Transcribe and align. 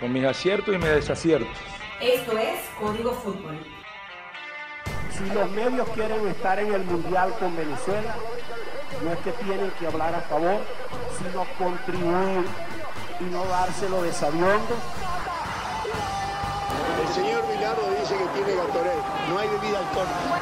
Con 0.00 0.12
mis 0.12 0.24
aciertos 0.24 0.74
y 0.74 0.78
mis 0.78 0.88
desaciertos. 0.88 1.56
Esto 2.00 2.38
es 2.38 2.60
Código 2.78 3.12
Fútbol. 3.12 3.58
Si 5.10 5.24
los 5.30 5.50
medios 5.50 5.88
quieren 5.90 6.26
estar 6.28 6.58
en 6.58 6.74
el 6.74 6.84
Mundial 6.84 7.34
con 7.38 7.56
Venezuela, 7.56 8.14
no 9.02 9.12
es 9.12 9.18
que 9.20 9.32
tienen 9.32 9.70
que 9.78 9.86
hablar 9.86 10.14
a 10.14 10.20
favor, 10.22 10.60
sino 11.18 11.44
contribuir 11.58 12.46
y 13.20 13.24
no 13.24 13.44
dárselo 13.46 14.02
de 14.02 14.12
sabiondo. 14.12 14.76
El 17.00 17.14
señor 17.14 17.46
Milano 17.46 17.78
dice 17.98 18.16
que 18.16 18.26
tiene 18.42 18.60
Gatorade, 18.60 19.02
no 19.30 19.38
hay 19.38 19.48
bebida 19.48 19.78
alcohólica. 19.78 20.40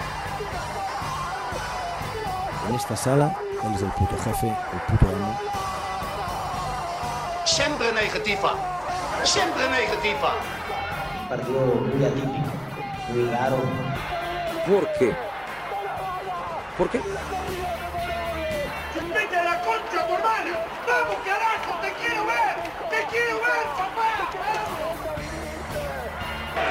En 2.68 2.74
esta 2.74 2.96
sala, 2.96 3.36
él 3.64 3.74
es 3.74 3.82
el 3.82 3.90
puto 3.92 4.16
jefe, 4.24 4.48
el 4.48 4.80
puto 4.80 5.06
amo. 5.14 5.63
Siempre 7.54 7.92
negativa, 7.92 8.56
siempre 9.22 9.70
negativa. 9.70 10.34
Un 11.20 11.28
partido 11.28 11.60
muy 11.60 12.04
atípico, 12.04 12.50
muy 13.10 13.30
raro. 13.30 13.58
¿Por 14.66 14.92
qué? 14.94 15.14
¿Por 16.76 16.90
qué? 16.90 16.98
¡Vete 19.14 19.36
a 19.36 19.44
la 19.44 19.60
concha 19.60 20.04
tu 20.04 20.14
hermana! 20.14 20.58
¡Vamos, 20.88 21.16
carajo! 21.24 21.80
¡Te 21.80 21.92
quiero 21.92 22.26
ver! 22.26 22.56
¡Te 22.90 23.06
quiero 23.06 23.36
ver, 23.36 23.66
papá! 23.78 24.10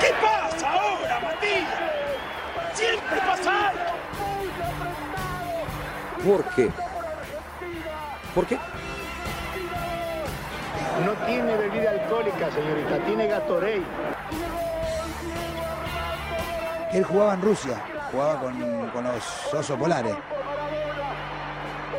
¿Qué 0.02 0.12
pasa 0.22 0.70
ahora, 0.70 1.20
Matías? 1.22 1.80
¡Siempre 2.74 3.20
pasa 3.22 3.70
algo! 3.70 3.94
¿Por 6.26 6.44
qué? 6.56 6.70
¿Por 8.36 8.46
qué? 8.48 8.60
No 11.02 11.14
tiene 11.26 11.58
bebida 11.58 11.92
alcohólica, 11.92 12.52
señorita, 12.52 13.00
tiene 13.06 13.28
Gatorade. 13.28 13.84
Él 16.94 17.04
jugaba 17.04 17.34
en 17.34 17.42
Rusia, 17.42 17.82
jugaba 18.12 18.40
con, 18.40 18.90
con 18.90 19.04
los 19.04 19.54
osos 19.54 19.80
polares. 19.80 20.16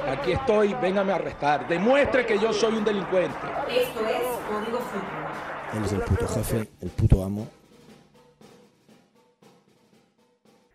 Aquí 0.09 0.33
estoy, 0.33 0.75
véngame 0.75 1.13
a 1.13 1.17
arrestar. 1.17 1.67
Demuestre 1.67 2.25
que 2.25 2.39
yo 2.39 2.53
soy 2.53 2.77
un 2.77 2.85
delincuente. 2.85 3.37
Esto 3.69 4.07
es 4.07 4.23
Código 4.49 4.79
Fútbol. 4.79 5.25
Él 5.75 5.85
es 5.85 5.93
el 5.93 6.01
puto 6.03 6.29
jefe, 6.29 6.69
el 6.81 6.91
puto 6.91 7.25
amo. 7.25 7.49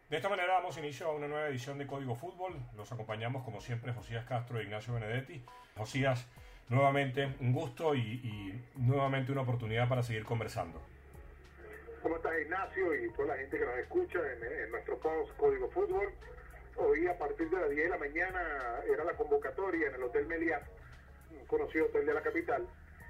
De 0.09 0.17
esta 0.17 0.27
manera 0.27 0.55
damos 0.55 0.75
inicio 0.77 1.07
a 1.07 1.13
una 1.13 1.27
nueva 1.27 1.47
edición 1.47 1.77
de 1.77 1.85
Código 1.85 2.15
Fútbol. 2.15 2.55
Los 2.75 2.91
acompañamos 2.91 3.43
como 3.43 3.61
siempre 3.61 3.93
Josías 3.93 4.25
Castro 4.25 4.59
e 4.59 4.63
Ignacio 4.63 4.95
Benedetti. 4.95 5.45
Josías, 5.77 6.25
nuevamente 6.69 7.35
un 7.41 7.51
gusto 7.51 7.95
y, 7.95 8.63
nuevamente 8.75 9.31
una 9.31 9.41
oportunidad 9.41 9.89
para 9.89 10.03
seguir 10.03 10.23
conversando. 10.23 10.81
¿Cómo 12.01 12.15
estás 12.15 12.31
Ignacio 12.39 12.95
y 12.95 13.11
toda 13.11 13.29
la 13.29 13.37
gente 13.37 13.59
que 13.59 13.65
nos 13.65 13.77
escucha 13.79 14.19
en, 14.19 14.63
en 14.63 14.71
nuestro 14.71 14.97
post 14.99 15.35
Código 15.35 15.69
Fútbol? 15.71 16.13
Hoy 16.77 17.07
a 17.07 17.17
partir 17.17 17.49
de 17.49 17.59
las 17.59 17.69
10 17.69 17.83
de 17.83 17.89
la 17.89 17.97
mañana 17.97 18.41
era 18.89 19.03
la 19.03 19.13
convocatoria 19.13 19.89
en 19.89 19.95
el 19.95 20.03
Hotel 20.03 20.25
Meliá, 20.27 20.61
un 21.31 21.45
conocido 21.47 21.87
hotel 21.87 22.05
de 22.05 22.13
la 22.13 22.21
capital, 22.21 22.65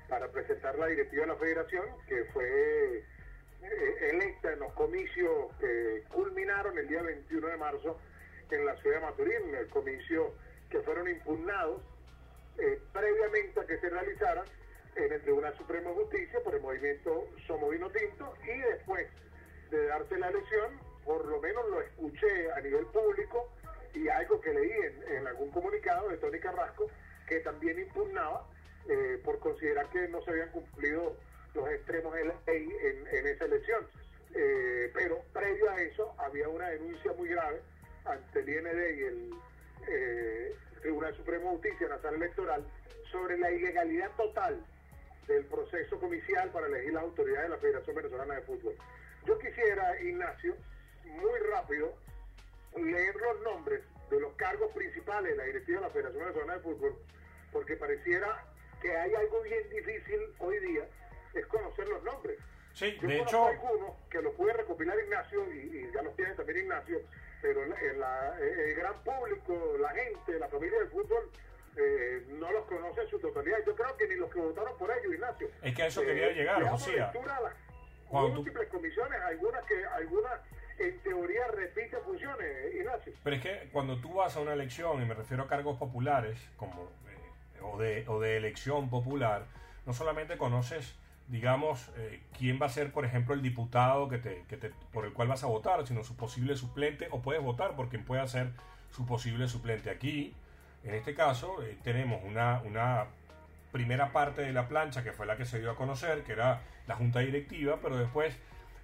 para 0.07 0.27
presentar 0.29 0.77
la 0.79 0.87
directiva 0.87 1.21
de 1.21 1.27
la 1.27 1.35
federación, 1.35 1.85
que 2.07 2.25
fue 2.33 2.97
eh, 2.97 4.09
electa 4.11 4.53
en 4.53 4.59
los 4.59 4.73
comicios 4.73 5.53
que 5.59 6.03
culminaron 6.09 6.75
el 6.79 6.87
día 6.87 7.03
21 7.03 7.47
de 7.47 7.57
marzo 7.57 7.99
en 8.49 8.65
la 8.65 8.75
ciudad 8.77 9.01
de 9.01 9.05
Maturín, 9.05 9.55
el 9.55 9.67
comicio 9.67 10.33
que 10.71 10.79
fueron 10.81 11.07
impugnados 11.07 11.81
eh, 12.61 12.79
previamente 12.91 13.59
a 13.59 13.65
que 13.65 13.77
se 13.79 13.89
realizaran 13.89 14.45
en 14.95 15.13
el 15.13 15.21
Tribunal 15.21 15.55
Supremo 15.57 15.89
de 15.89 15.95
Justicia 15.95 16.39
por 16.43 16.55
el 16.55 16.61
movimiento 16.61 17.27
Somos 17.47 17.71
Vino 17.71 17.89
Tinto 17.89 18.33
y 18.43 18.59
después 18.59 19.07
de 19.71 19.85
darse 19.87 20.17
la 20.17 20.29
elección, 20.29 20.79
por 21.05 21.25
lo 21.25 21.39
menos 21.39 21.69
lo 21.69 21.81
escuché 21.81 22.51
a 22.51 22.59
nivel 22.59 22.85
público 22.87 23.49
y 23.93 24.07
algo 24.09 24.41
que 24.41 24.53
leí 24.53 24.71
en, 25.07 25.27
algún 25.27 25.51
comunicado 25.51 26.09
de 26.09 26.17
Tony 26.17 26.39
Carrasco 26.39 26.89
que 27.27 27.39
también 27.39 27.79
impugnaba 27.79 28.45
eh, 28.87 29.21
por 29.23 29.39
considerar 29.39 29.89
que 29.89 30.07
no 30.07 30.21
se 30.23 30.31
habían 30.31 30.49
cumplido 30.49 31.15
los 31.53 31.69
extremos 31.69 32.13
de 32.13 32.25
la 32.25 32.35
ley 32.47 32.69
en, 32.81 33.27
esa 33.27 33.45
elección. 33.45 33.87
Eh, 34.35 34.91
pero 34.93 35.21
previo 35.33 35.69
a 35.69 35.81
eso 35.81 36.13
había 36.17 36.49
una 36.49 36.69
denuncia 36.69 37.13
muy 37.13 37.29
grave 37.29 37.61
ante 38.05 38.39
el 38.39 38.49
IND 38.49 38.97
y 38.97 39.03
el 39.03 39.33
Tribunal 40.81 41.15
Supremo 41.15 41.43
de 41.43 41.55
Justicia 41.57 41.87
la 41.89 42.01
sala 42.01 42.17
electoral 42.17 42.65
sobre 43.11 43.37
la 43.37 43.51
ilegalidad 43.51 44.11
total 44.15 44.63
del 45.27 45.45
proceso 45.45 45.99
comicial 45.99 46.49
para 46.51 46.67
elegir 46.67 46.93
las 46.93 47.03
autoridades 47.03 47.43
de 47.43 47.55
la 47.55 47.61
Federación 47.61 47.95
Venezolana 47.95 48.35
de 48.35 48.41
Fútbol. 48.41 48.75
Yo 49.25 49.37
quisiera, 49.37 50.01
Ignacio, 50.01 50.55
muy 51.05 51.39
rápido, 51.51 51.93
leer 52.75 53.15
los 53.15 53.41
nombres 53.41 53.83
de 54.09 54.19
los 54.19 54.33
cargos 54.33 54.71
principales 54.73 55.31
de 55.31 55.37
la 55.37 55.43
directiva 55.43 55.81
de 55.81 55.87
la 55.87 55.93
Federación 55.93 56.23
Venezolana 56.23 56.53
de 56.53 56.59
Fútbol, 56.61 56.95
porque 57.51 57.75
pareciera 57.75 58.45
que 58.81 58.95
hay 58.95 59.13
algo 59.13 59.41
bien 59.41 59.69
difícil 59.69 60.19
hoy 60.39 60.59
día, 60.59 60.87
es 61.33 61.45
conocer 61.47 61.87
los 61.87 62.03
nombres. 62.03 62.39
Sí, 62.73 62.97
Yo 63.01 63.07
de 63.07 63.17
hecho, 63.19 63.45
algunos 63.45 63.95
que 64.09 64.21
los 64.21 64.33
pude 64.35 64.53
recopilar 64.53 64.97
Ignacio 64.99 65.53
y, 65.53 65.57
y 65.59 65.91
ya 65.93 66.01
los 66.01 66.15
tiene 66.15 66.33
también 66.33 66.59
Ignacio, 66.59 67.01
pero 67.41 67.65
la- 67.65 67.79
el, 67.79 67.99
la- 67.99 68.37
el 68.39 68.75
gran 68.75 68.93
público, 69.03 69.75
la 69.79 69.89
gente, 69.89 70.39
la 70.39 70.47
familia 70.47 70.79
del 70.79 70.89
fútbol, 70.89 71.29
eh, 71.77 72.25
no 72.29 72.51
los 72.51 72.65
conoce 72.65 73.01
en 73.01 73.07
su 73.09 73.19
totalidad. 73.19 73.57
Yo 73.65 73.75
creo 73.75 73.95
que 73.95 74.07
ni 74.07 74.15
los 74.15 74.29
que 74.33 74.39
votaron 74.39 74.77
por 74.77 74.91
ellos, 74.91 75.13
Ignacio. 75.13 75.49
Es 75.61 75.75
que 75.75 75.83
a 75.83 75.87
eso 75.87 76.01
quería 76.01 76.31
llegar, 76.31 76.63
Josía. 76.67 77.11
tú- 77.13 77.19
múltiples 78.35 78.67
comisiones, 78.69 79.19
algunas 79.21 79.63
que 79.65 79.85
algunas 79.85 80.33
en 80.79 80.99
teoría 81.01 81.47
repiten 81.47 81.99
funciones, 82.03 82.73
Ignacio. 82.75 83.13
Pero 83.23 83.35
es 83.35 83.41
que 83.41 83.69
cuando 83.71 83.99
tú 84.01 84.13
vas 84.15 84.35
a 84.35 84.39
una 84.39 84.53
elección, 84.53 85.01
y 85.01 85.05
me 85.05 85.13
refiero 85.13 85.43
a 85.43 85.47
cargos 85.47 85.77
populares, 85.77 86.39
como 86.57 86.89
eh, 87.07 87.59
o, 87.61 87.77
de, 87.77 88.05
o 88.07 88.19
de 88.19 88.37
elección 88.37 88.89
popular, 88.89 89.45
no 89.85 89.93
solamente 89.93 90.37
conoces, 90.37 90.95
digamos, 91.29 91.91
eh, 91.95 92.21
quién 92.37 92.59
va 92.61 92.65
a 92.65 92.69
ser, 92.69 92.91
por 92.91 93.05
ejemplo, 93.05 93.33
el 93.33 93.41
diputado 93.41 94.09
que 94.09 94.17
te, 94.17 94.43
que 94.49 94.57
te, 94.57 94.71
por 94.91 95.05
el 95.05 95.13
cual 95.13 95.27
vas 95.27 95.43
a 95.43 95.47
votar, 95.47 95.85
sino 95.87 96.03
su 96.03 96.15
posible 96.15 96.55
suplente, 96.55 97.07
o 97.11 97.21
puedes 97.21 97.41
votar 97.41 97.75
por 97.75 97.89
quien 97.89 98.03
pueda 98.03 98.27
ser 98.27 98.51
su 98.91 99.05
posible 99.05 99.47
suplente. 99.47 99.89
Aquí, 99.89 100.33
en 100.83 100.95
este 100.95 101.13
caso, 101.13 101.63
eh, 101.63 101.77
tenemos 101.83 102.21
una, 102.25 102.61
una 102.65 103.05
primera 103.71 104.11
parte 104.11 104.41
de 104.41 104.51
la 104.51 104.67
plancha 104.67 105.03
que 105.03 105.11
fue 105.11 105.25
la 105.25 105.37
que 105.37 105.45
se 105.45 105.59
dio 105.59 105.71
a 105.71 105.75
conocer, 105.75 106.23
que 106.23 106.33
era 106.33 106.61
la 106.87 106.95
junta 106.95 107.19
directiva, 107.19 107.77
pero 107.81 107.97
después 107.97 108.35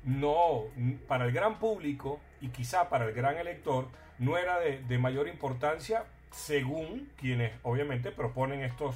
no, 0.04 0.66
para 1.08 1.26
el 1.26 1.32
gran 1.32 1.58
público 1.58 2.20
y 2.42 2.50
quizá 2.50 2.90
para 2.90 3.06
el 3.06 3.14
gran 3.14 3.38
elector, 3.38 3.88
no 4.20 4.38
era 4.38 4.60
de, 4.60 4.80
de 4.84 4.98
mayor 5.00 5.28
importancia 5.28 6.06
según 6.30 7.10
quienes 7.18 7.54
obviamente 7.64 8.12
proponen 8.12 8.62
estos, 8.62 8.96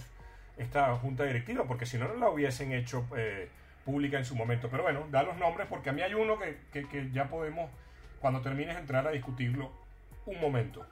esta 0.60 0.96
junta 0.98 1.24
directiva, 1.24 1.64
porque 1.66 1.86
si 1.86 1.98
no, 1.98 2.08
no 2.08 2.16
la 2.16 2.30
hubiesen 2.30 2.72
hecho 2.74 3.06
eh, 3.18 3.50
pública 3.86 4.18
en 4.18 4.26
su 4.26 4.36
momento. 4.36 4.70
Pero 4.70 4.84
bueno, 4.84 5.08
da 5.10 5.24
los 5.24 5.38
nombres 5.38 5.68
porque 5.68 5.90
a 5.90 5.94
mí 5.94 6.02
hay 6.02 6.14
uno 6.14 6.38
que, 6.38 6.58
que, 6.72 6.88
que 6.88 7.10
ya 7.12 7.28
podemos, 7.30 7.72
cuando 8.20 8.42
termines, 8.42 8.78
entrar 8.78 9.08
a 9.08 9.12
discutirlo 9.12 9.72
un 10.26 10.40
momento. 10.40 10.86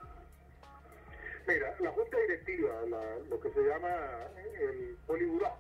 Mira, 1.48 1.74
la 1.80 1.92
junta 1.92 2.18
directiva, 2.20 2.70
la- 2.90 3.18
lo 3.30 3.40
que 3.40 3.50
se 3.52 3.62
llama 3.62 3.90
el 4.60 4.98
poliburó, 5.06 5.54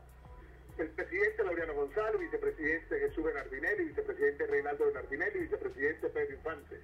el 0.77 0.89
presidente 0.89 1.43
Laureano 1.43 1.73
González, 1.75 2.19
vicepresidente 2.19 2.99
Jesús 2.99 3.23
Bernardinelli, 3.23 3.85
vicepresidente 3.85 4.47
Reinaldo 4.47 4.85
Bernardinelli, 4.85 5.39
vicepresidente 5.39 6.09
Pedro 6.09 6.35
Infante. 6.35 6.75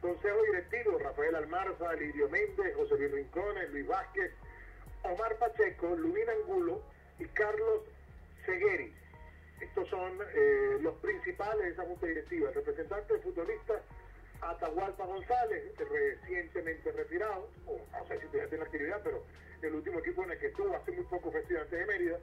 Consejo 0.00 0.42
directivo, 0.52 0.98
Rafael 0.98 1.34
Almarza, 1.34 1.92
Lidio 1.94 2.28
Méndez, 2.28 2.74
José 2.76 2.96
Luis 2.98 3.12
Rincones, 3.12 3.70
Luis 3.70 3.86
Vázquez, 3.86 4.30
Omar 5.08 5.36
Pacheco, 5.36 5.96
Lumina 5.96 6.32
Angulo 6.32 6.82
y 7.18 7.24
Carlos 7.26 7.82
Segueri. 8.44 8.92
Estos 9.60 9.88
son 9.88 10.18
eh, 10.34 10.78
los 10.80 10.94
principales 10.96 11.64
de 11.64 11.70
esa 11.70 11.82
junta 11.84 12.06
directiva. 12.06 12.48
El 12.50 12.54
representante 12.54 13.14
de 13.14 13.20
futbolistas 13.20 13.82
Atahualpa 14.40 15.04
González, 15.04 15.74
recientemente 15.76 16.92
retirado, 16.92 17.48
o 17.66 17.80
no 17.92 18.06
sé 18.06 18.20
si 18.20 18.26
todavía 18.26 18.48
tiene 18.48 18.64
actividad, 18.64 19.00
pero 19.02 19.24
el 19.62 19.74
último 19.74 19.98
equipo 19.98 20.22
en 20.22 20.30
el 20.30 20.38
que 20.38 20.46
estuvo 20.46 20.76
hace 20.76 20.92
muy 20.92 21.04
poco 21.04 21.30
fue 21.32 21.40
Estudiantes 21.40 21.78
de 21.78 21.86
Mérida. 21.86 22.18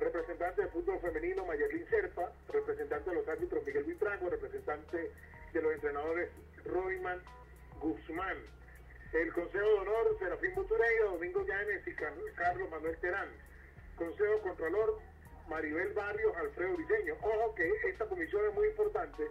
Representante 0.00 0.62
de 0.62 0.68
fútbol 0.68 0.98
femenino 1.00 1.46
Mayerlin 1.46 1.86
Serpa, 1.88 2.32
representante 2.48 3.10
de 3.10 3.16
los 3.16 3.28
árbitros 3.28 3.64
Miguel 3.64 3.84
Vitrango, 3.84 4.30
representante 4.30 5.10
de 5.52 5.62
los 5.62 5.72
entrenadores 5.72 6.30
Royman 6.64 7.20
Guzmán. 7.80 8.38
El 9.12 9.32
Consejo 9.32 9.66
de 9.66 9.78
Honor, 9.80 10.16
Serafín 10.18 10.54
Butureira, 10.54 11.04
Domingo 11.04 11.44
Llanes 11.46 11.86
y 11.86 11.94
Car- 11.94 12.14
Carlos 12.36 12.70
Manuel 12.70 12.96
Terán. 12.98 13.28
Consejo 13.96 14.40
Contralor, 14.40 14.98
Maribel 15.48 15.92
Barrios, 15.92 16.34
Alfredo 16.36 16.76
Briseño. 16.76 17.14
Ojo 17.20 17.54
que 17.54 17.70
esta 17.88 18.06
comisión 18.06 18.46
es 18.48 18.54
muy 18.54 18.68
importante 18.68 19.28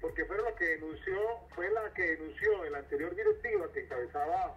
porque 0.00 0.24
fue 0.26 0.38
la 0.40 0.54
que 0.54 0.64
denunció, 0.66 1.20
fue 1.54 1.68
la 1.70 1.92
que 1.94 2.02
denunció 2.02 2.64
en 2.64 2.72
la 2.72 2.78
anterior 2.78 3.14
directiva 3.16 3.72
que 3.72 3.80
encabezaba 3.80 4.56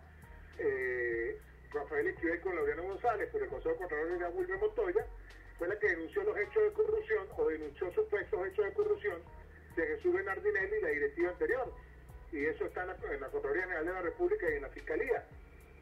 eh, 0.60 1.40
Rafael 1.74 2.08
Esquivel 2.08 2.42
con 2.42 2.56
Laureano 2.56 2.84
González, 2.84 3.30
pero 3.32 3.46
el 3.46 3.50
Consejo 3.50 3.76
Contralor 3.78 4.12
era 4.12 4.30
Wilmer 4.30 4.60
Montoya, 4.60 5.06
fue 5.58 5.68
la 5.68 5.80
que 5.80 5.88
denunció 5.88 6.24
los 6.24 6.38
hechos 6.38 6.64
de 6.64 6.74
corrupción 6.74 7.28
o 7.38 7.48
denunció 7.48 7.92
supuestos 7.94 8.48
hechos 8.48 8.66
de 8.66 8.74
corrupción 8.74 9.24
de 9.76 9.88
Jesús 9.88 10.14
Bernardinelli 10.14 10.76
y 10.78 10.82
la 10.82 10.90
directiva 10.90 11.32
anterior. 11.32 11.74
Y 12.32 12.46
eso 12.46 12.66
está 12.66 12.82
en 12.82 12.88
la, 12.88 12.98
en 13.14 13.22
la 13.22 13.28
Contraloría 13.30 13.64
General 13.64 13.86
de 13.86 13.94
la 13.94 14.02
República 14.02 14.50
y 14.50 14.56
en 14.56 14.62
la 14.62 14.70
Fiscalía. 14.70 15.24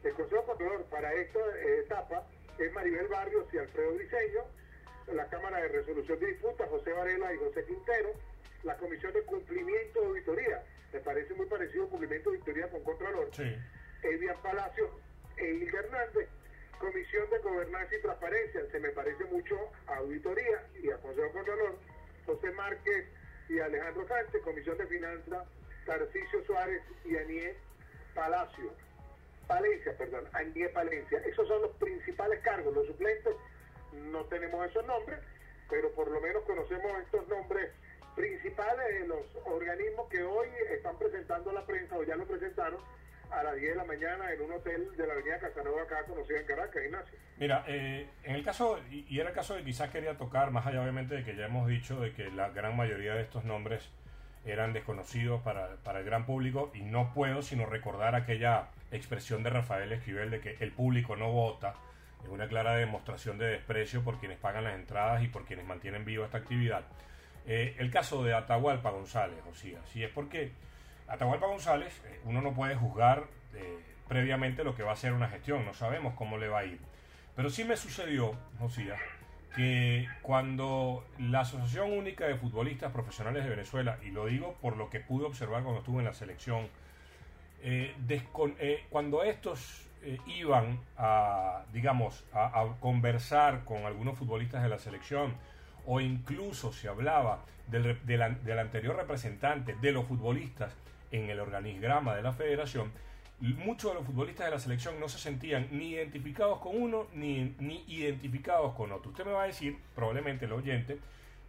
El 0.02 0.14
Consejo 0.14 0.44
Contralor 0.44 0.84
para 0.84 1.12
esta 1.14 1.38
eh, 1.38 1.80
etapa 1.84 2.26
es 2.58 2.72
Maribel 2.72 3.06
Barrios 3.08 3.46
y 3.52 3.58
Alfredo 3.58 3.94
Briceño, 3.94 4.44
la 5.12 5.28
Cámara 5.28 5.60
de 5.60 5.68
Resolución 5.68 6.18
de 6.18 6.26
Disputas, 6.26 6.68
José 6.68 6.92
Varela 6.92 7.32
y 7.34 7.38
José 7.38 7.64
Quintero, 7.64 8.12
la 8.64 8.76
Comisión 8.76 9.12
de 9.12 9.22
Cumplimiento 9.22 10.00
de 10.00 10.06
Auditoría, 10.06 10.62
me 10.92 11.00
parece 11.00 11.34
muy 11.34 11.46
parecido 11.46 11.88
cumplimiento 11.88 12.30
de 12.30 12.36
auditoría 12.36 12.68
con 12.68 12.82
Contralor, 12.82 13.28
Sí. 13.32 13.56
Edian 14.02 14.36
Palacio 14.42 14.90
e 15.36 15.46
Hilda 15.46 15.78
Hernández, 15.78 16.28
Comisión 16.78 17.28
de 17.30 17.38
Gobernanza 17.38 17.94
y 17.94 18.02
Transparencia, 18.02 18.62
se 18.70 18.80
me 18.80 18.90
parece 18.90 19.24
mucho 19.26 19.56
a 19.86 19.96
Auditoría 19.96 20.66
y 20.82 20.90
a 20.90 20.96
Consejo 20.98 21.32
Contralor, 21.32 21.78
José 22.26 22.50
Márquez 22.52 23.06
y 23.48 23.58
Alejandro 23.60 24.06
Sánchez, 24.08 24.42
Comisión 24.42 24.78
de 24.78 24.86
Finanzas, 24.86 25.46
Tarcisio 25.90 26.44
Suárez 26.46 26.82
y 27.04 27.16
Anié 27.16 27.56
Palacio. 28.14 28.72
Palencia, 29.48 29.92
perdón, 29.98 30.24
Anié 30.34 30.68
Palencia. 30.68 31.18
Esos 31.26 31.48
son 31.48 31.62
los 31.62 31.72
principales 31.78 32.38
cargos, 32.44 32.72
los 32.72 32.86
suplentes 32.86 33.34
no 34.12 34.20
tenemos 34.26 34.64
esos 34.70 34.86
nombres, 34.86 35.18
pero 35.68 35.90
por 35.94 36.08
lo 36.08 36.20
menos 36.20 36.44
conocemos 36.44 36.92
estos 37.02 37.26
nombres 37.26 37.72
principales 38.14 39.00
de 39.00 39.08
los 39.08 39.26
organismos 39.44 40.08
que 40.10 40.22
hoy 40.22 40.46
están 40.70 40.96
presentando 40.96 41.50
a 41.50 41.54
la 41.54 41.66
prensa 41.66 41.96
o 41.96 42.04
ya 42.04 42.14
lo 42.14 42.24
presentaron 42.24 42.78
a 43.32 43.42
las 43.42 43.56
10 43.56 43.70
de 43.70 43.76
la 43.76 43.84
mañana 43.84 44.32
en 44.32 44.42
un 44.42 44.52
hotel 44.52 44.96
de 44.96 45.06
la 45.08 45.12
avenida 45.14 45.40
Casanova 45.40 45.82
acá 45.82 46.04
conocida 46.04 46.38
en 46.38 46.46
Caracas, 46.46 46.84
Ignacio. 46.84 47.18
Mira, 47.36 47.64
eh, 47.66 48.08
en 48.22 48.36
el 48.36 48.44
caso, 48.44 48.78
y, 48.90 49.06
y 49.08 49.18
era 49.18 49.30
el 49.30 49.34
caso 49.34 49.56
de 49.56 49.64
quizás 49.64 49.90
quería 49.90 50.16
tocar, 50.16 50.52
más 50.52 50.66
allá 50.66 50.82
obviamente 50.82 51.16
de 51.16 51.24
que 51.24 51.34
ya 51.34 51.46
hemos 51.46 51.66
dicho 51.68 51.98
de 51.98 52.12
que 52.12 52.30
la 52.30 52.50
gran 52.50 52.76
mayoría 52.76 53.14
de 53.14 53.22
estos 53.22 53.44
nombres 53.44 53.90
eran 54.44 54.72
desconocidos 54.72 55.42
para, 55.42 55.76
para 55.84 56.00
el 56.00 56.04
gran 56.04 56.24
público 56.24 56.70
y 56.74 56.82
no 56.82 57.12
puedo 57.12 57.42
sino 57.42 57.66
recordar 57.66 58.14
aquella 58.14 58.68
expresión 58.90 59.42
de 59.42 59.50
Rafael 59.50 59.92
Esquivel 59.92 60.30
de 60.30 60.40
que 60.40 60.56
el 60.60 60.72
público 60.72 61.16
no 61.16 61.30
vota, 61.30 61.74
es 62.22 62.28
una 62.28 62.48
clara 62.48 62.74
demostración 62.76 63.38
de 63.38 63.46
desprecio 63.46 64.02
por 64.02 64.18
quienes 64.18 64.38
pagan 64.38 64.64
las 64.64 64.74
entradas 64.74 65.22
y 65.22 65.28
por 65.28 65.44
quienes 65.44 65.66
mantienen 65.66 66.04
viva 66.04 66.26
esta 66.26 66.38
actividad. 66.38 66.84
Eh, 67.46 67.76
el 67.78 67.90
caso 67.90 68.22
de 68.22 68.34
Atahualpa 68.34 68.90
González, 68.90 69.38
o 69.50 69.54
sea, 69.54 69.80
sí 69.86 70.04
es 70.04 70.10
porque 70.10 70.52
Atahualpa 71.08 71.46
González, 71.46 72.00
eh, 72.06 72.20
uno 72.24 72.42
no 72.42 72.52
puede 72.52 72.76
juzgar 72.76 73.24
eh, 73.54 73.78
previamente 74.08 74.64
lo 74.64 74.74
que 74.74 74.82
va 74.82 74.92
a 74.92 74.96
ser 74.96 75.12
una 75.12 75.28
gestión, 75.28 75.64
no 75.64 75.72
sabemos 75.74 76.14
cómo 76.14 76.36
le 76.36 76.48
va 76.48 76.60
a 76.60 76.64
ir. 76.64 76.78
Pero 77.34 77.48
sí 77.48 77.64
me 77.64 77.76
sucedió, 77.76 78.36
Josía, 78.58 78.96
que 79.54 80.08
cuando 80.22 81.04
la 81.18 81.40
Asociación 81.40 81.92
Única 81.92 82.26
de 82.26 82.36
Futbolistas 82.36 82.92
Profesionales 82.92 83.44
de 83.44 83.50
Venezuela, 83.50 83.98
y 84.02 84.10
lo 84.10 84.26
digo 84.26 84.56
por 84.60 84.76
lo 84.76 84.90
que 84.90 85.00
pude 85.00 85.26
observar 85.26 85.62
cuando 85.62 85.80
estuve 85.80 85.98
en 85.98 86.04
la 86.04 86.12
selección, 86.12 86.68
eh, 87.62 87.94
eh, 88.08 88.84
cuando 88.88 89.22
estos 89.22 89.88
eh, 90.02 90.18
iban 90.26 90.80
a, 90.96 91.64
digamos, 91.72 92.24
a, 92.32 92.74
conversar 92.80 93.64
con 93.64 93.84
algunos 93.84 94.16
futbolistas 94.16 94.62
de 94.62 94.68
la 94.68 94.78
selección, 94.78 95.34
o 95.86 96.00
incluso 96.00 96.72
se 96.72 96.88
hablaba 96.88 97.44
del, 97.66 97.98
del 98.06 98.44
del 98.44 98.58
anterior 98.58 98.96
representante 98.96 99.74
de 99.74 99.92
los 99.92 100.06
futbolistas 100.06 100.74
en 101.10 101.28
el 101.28 101.40
organigrama 101.40 102.14
de 102.14 102.22
la 102.22 102.32
federación, 102.32 102.92
muchos 103.40 103.92
de 103.92 103.94
los 103.94 104.06
futbolistas 104.06 104.46
de 104.46 104.52
la 104.52 104.58
selección 104.58 105.00
no 105.00 105.08
se 105.08 105.18
sentían 105.18 105.68
ni 105.70 105.90
identificados 105.90 106.58
con 106.58 106.80
uno 106.80 107.06
ni, 107.14 107.54
ni 107.58 107.84
identificados 107.88 108.74
con 108.74 108.92
otro. 108.92 109.10
Usted 109.10 109.24
me 109.24 109.32
va 109.32 109.44
a 109.44 109.46
decir, 109.46 109.78
probablemente 109.94 110.44
el 110.44 110.52
oyente, 110.52 110.98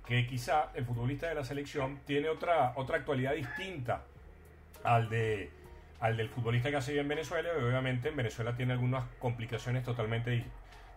que 0.05 0.25
quizá 0.27 0.71
el 0.73 0.85
futbolista 0.85 1.27
de 1.27 1.35
la 1.35 1.43
selección 1.43 1.99
tiene 2.05 2.29
otra, 2.29 2.73
otra 2.75 2.97
actualidad 2.97 3.33
distinta 3.33 4.03
al 4.83 5.09
de 5.09 5.51
al 5.99 6.17
del 6.17 6.29
futbolista 6.29 6.71
que 6.71 6.77
hace 6.77 6.99
en 6.99 7.07
Venezuela 7.07 7.49
y 7.55 7.63
obviamente 7.63 8.09
en 8.09 8.15
Venezuela 8.15 8.55
tiene 8.55 8.73
algunas 8.73 9.05
complicaciones 9.19 9.83
totalmente 9.83 10.43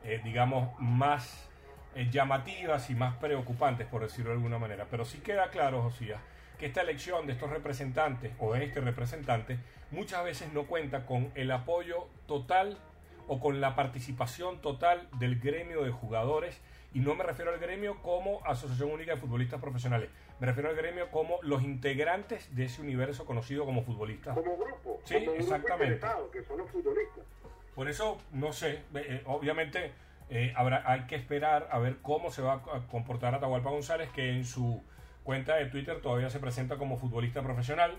eh, 0.03 0.21
digamos 0.25 0.71
más 0.81 1.47
eh, 1.95 2.09
llamativas 2.11 2.89
y 2.89 2.95
más 2.95 3.15
preocupantes 3.17 3.87
por 3.87 4.01
decirlo 4.01 4.31
de 4.31 4.37
alguna 4.37 4.59
manera 4.59 4.87
pero 4.91 5.05
sí 5.05 5.19
queda 5.19 5.51
claro 5.51 5.83
Josías 5.83 6.21
que 6.59 6.67
esta 6.67 6.83
elección 6.83 7.27
de 7.27 7.33
estos 7.33 7.51
representantes 7.51 8.33
o 8.39 8.55
de 8.55 8.65
este 8.65 8.81
representante 8.81 9.59
muchas 9.91 10.25
veces 10.25 10.53
no 10.53 10.65
cuenta 10.65 11.07
con 11.07 11.31
el 11.35 11.51
apoyo 11.51 12.09
total 12.27 12.79
o 13.27 13.41
con 13.41 13.61
la 13.61 13.75
participación 13.75 14.61
total 14.61 15.09
del 15.19 15.39
gremio 15.41 15.83
de 15.83 15.91
jugadores 15.91 16.61
y 16.93 17.01
no 17.01 17.15
me 17.15 17.25
refiero 17.25 17.53
al 17.53 17.59
gremio 17.59 18.01
como 18.03 18.41
Asociación 18.47 18.91
Única 18.91 19.15
de 19.15 19.21
Futbolistas 19.21 19.61
Profesionales, 19.61 20.11
me 20.39 20.47
refiero 20.47 20.69
al 20.69 20.77
gremio 20.77 21.11
como 21.11 21.39
los 21.43 21.63
integrantes 21.63 22.55
de 22.55 22.65
ese 22.67 22.83
universo 22.83 23.25
conocido 23.25 23.65
como 23.65 23.83
futbolistas. 23.83 24.35
Como 24.35 24.57
grupo, 24.57 25.01
Sí, 25.05 25.15
como 25.15 25.33
grupo 25.37 25.41
exactamente. 25.43 26.07
que 26.33 26.43
son 26.45 26.59
los 26.59 26.71
futbolistas. 26.71 27.25
Por 27.75 27.89
eso, 27.89 28.19
no 28.33 28.53
sé, 28.53 28.83
eh, 28.95 29.23
obviamente 29.27 29.93
eh, 30.31 30.53
habrá, 30.57 30.83
hay 30.87 31.07
que 31.07 31.17
esperar 31.17 31.69
a 31.73 31.79
ver 31.79 31.99
cómo 32.01 32.31
se 32.31 32.43
va 32.43 32.55
a 32.55 32.87
comportar 32.89 33.35
Atahualpa 33.35 33.71
González, 33.71 34.11
que 34.11 34.31
en 34.31 34.45
su 34.45 34.83
cuenta 35.25 35.57
de 35.57 35.67
Twitter 35.67 36.01
todavía 36.01 36.31
se 36.31 36.39
presenta 36.39 36.77
como 36.77 36.97
futbolista 36.97 37.43
profesional. 37.43 37.99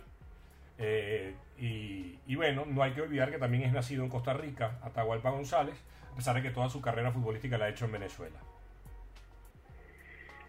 Eh, 0.78 1.34
y, 1.58 2.20
y 2.28 2.36
bueno, 2.36 2.66
no 2.66 2.84
hay 2.84 2.94
que 2.94 3.02
olvidar 3.02 3.32
que 3.32 3.38
también 3.38 3.64
es 3.64 3.74
nacido 3.74 4.04
en 4.04 4.10
Costa 4.10 4.34
Rica, 4.34 4.80
Atahualpa 4.84 5.32
González, 5.32 5.76
a 6.12 6.16
pesar 6.16 6.36
de 6.36 6.42
que 6.42 6.52
toda 6.52 6.70
su 6.70 6.82
carrera 6.82 7.12
futbolística 7.12 7.58
la 7.58 7.66
ha 7.66 7.70
hecho 7.70 7.86
en 7.86 7.94
Venezuela. 7.94 8.40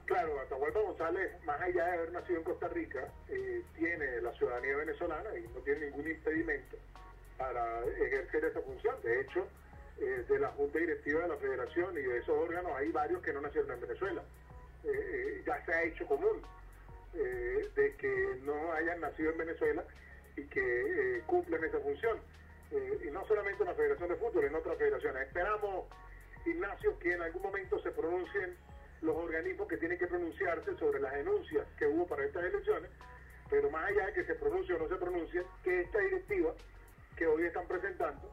Claro, 0.05 0.41
Atahualpa 0.41 0.81
González, 0.81 1.33
más 1.45 1.61
allá 1.61 1.87
de 1.87 1.93
haber 1.93 2.13
nacido 2.13 2.39
en 2.39 2.45
Costa 2.45 2.69
Rica, 2.69 3.09
eh, 3.29 3.63
tiene 3.77 4.21
la 4.21 4.33
ciudadanía 4.33 4.77
venezolana 4.77 5.31
y 5.37 5.49
no 5.49 5.61
tiene 5.61 5.87
ningún 5.87 6.09
impedimento 6.09 6.77
para 7.39 7.85
ejercer 7.85 8.45
esa 8.45 8.61
función. 8.61 8.95
De 9.03 9.21
hecho, 9.21 9.47
eh, 9.99 10.25
de 10.29 10.39
la 10.39 10.49
Junta 10.49 10.79
Directiva 10.79 11.23
de 11.23 11.29
la 11.29 11.37
Federación 11.37 11.97
y 11.97 12.03
de 12.03 12.19
esos 12.19 12.37
órganos 12.37 12.73
hay 12.77 12.91
varios 12.91 13.23
que 13.23 13.33
no 13.33 13.41
nacieron 13.41 13.71
en 13.73 13.81
Venezuela. 13.81 14.23
Ya 15.45 15.65
se 15.65 15.73
ha 15.73 15.83
hecho 15.83 16.07
común 16.07 16.43
eh, 17.19 17.71
de 17.75 17.97
que 17.97 18.41
no 18.43 18.73
hayan 18.73 19.01
nacido 19.01 19.31
en 19.31 19.39
Venezuela 19.39 19.85
y 20.37 20.45
que 20.45 20.61
eh, 20.61 21.23
cumplen 21.27 21.65
esa 21.65 21.81
función. 21.81 22.19
Eh, 22.71 23.07
y 23.07 23.11
no 23.11 23.27
solamente 23.27 23.63
en 23.63 23.69
la 23.69 23.75
Federación 23.75 24.09
de 24.09 24.17
Fútbol, 24.17 24.45
en 24.45 24.55
otras 24.55 24.77
federaciones. 24.77 25.23
Esperamos, 25.23 25.87
Ignacio, 26.45 26.99
que 26.99 27.15
en 27.15 27.23
algún 27.23 27.43
momento 27.43 27.81
se 27.81 27.91
pronuncien 27.91 28.57
los 29.01 29.17
organismos 29.17 29.69
que 29.69 29.77
tienen 29.79 29.99
que 29.99 30.07
pronunciarse 30.07 30.77
sobre 30.77 31.01
las 31.01 31.13
denuncias 31.13 31.67
que 31.79 31.87
hubo 31.87 32.07
para 32.07 32.25
estas 32.25 32.45
elecciones, 32.45 32.91
pero 33.49 33.71
más 33.71 33.87
allá 33.87 34.07
de 34.07 34.13
que 34.13 34.25
se 34.25 34.35
pronuncie 34.35 34.75
o 34.75 34.79
no 34.79 34.89
se 34.89 34.97
pronuncie, 34.97 35.43
que 35.63 35.83
esta 35.83 35.99
directiva 36.01 36.55
que 37.17 37.27
hoy 37.27 37.45
están 37.45 37.67
presentando 37.67 38.31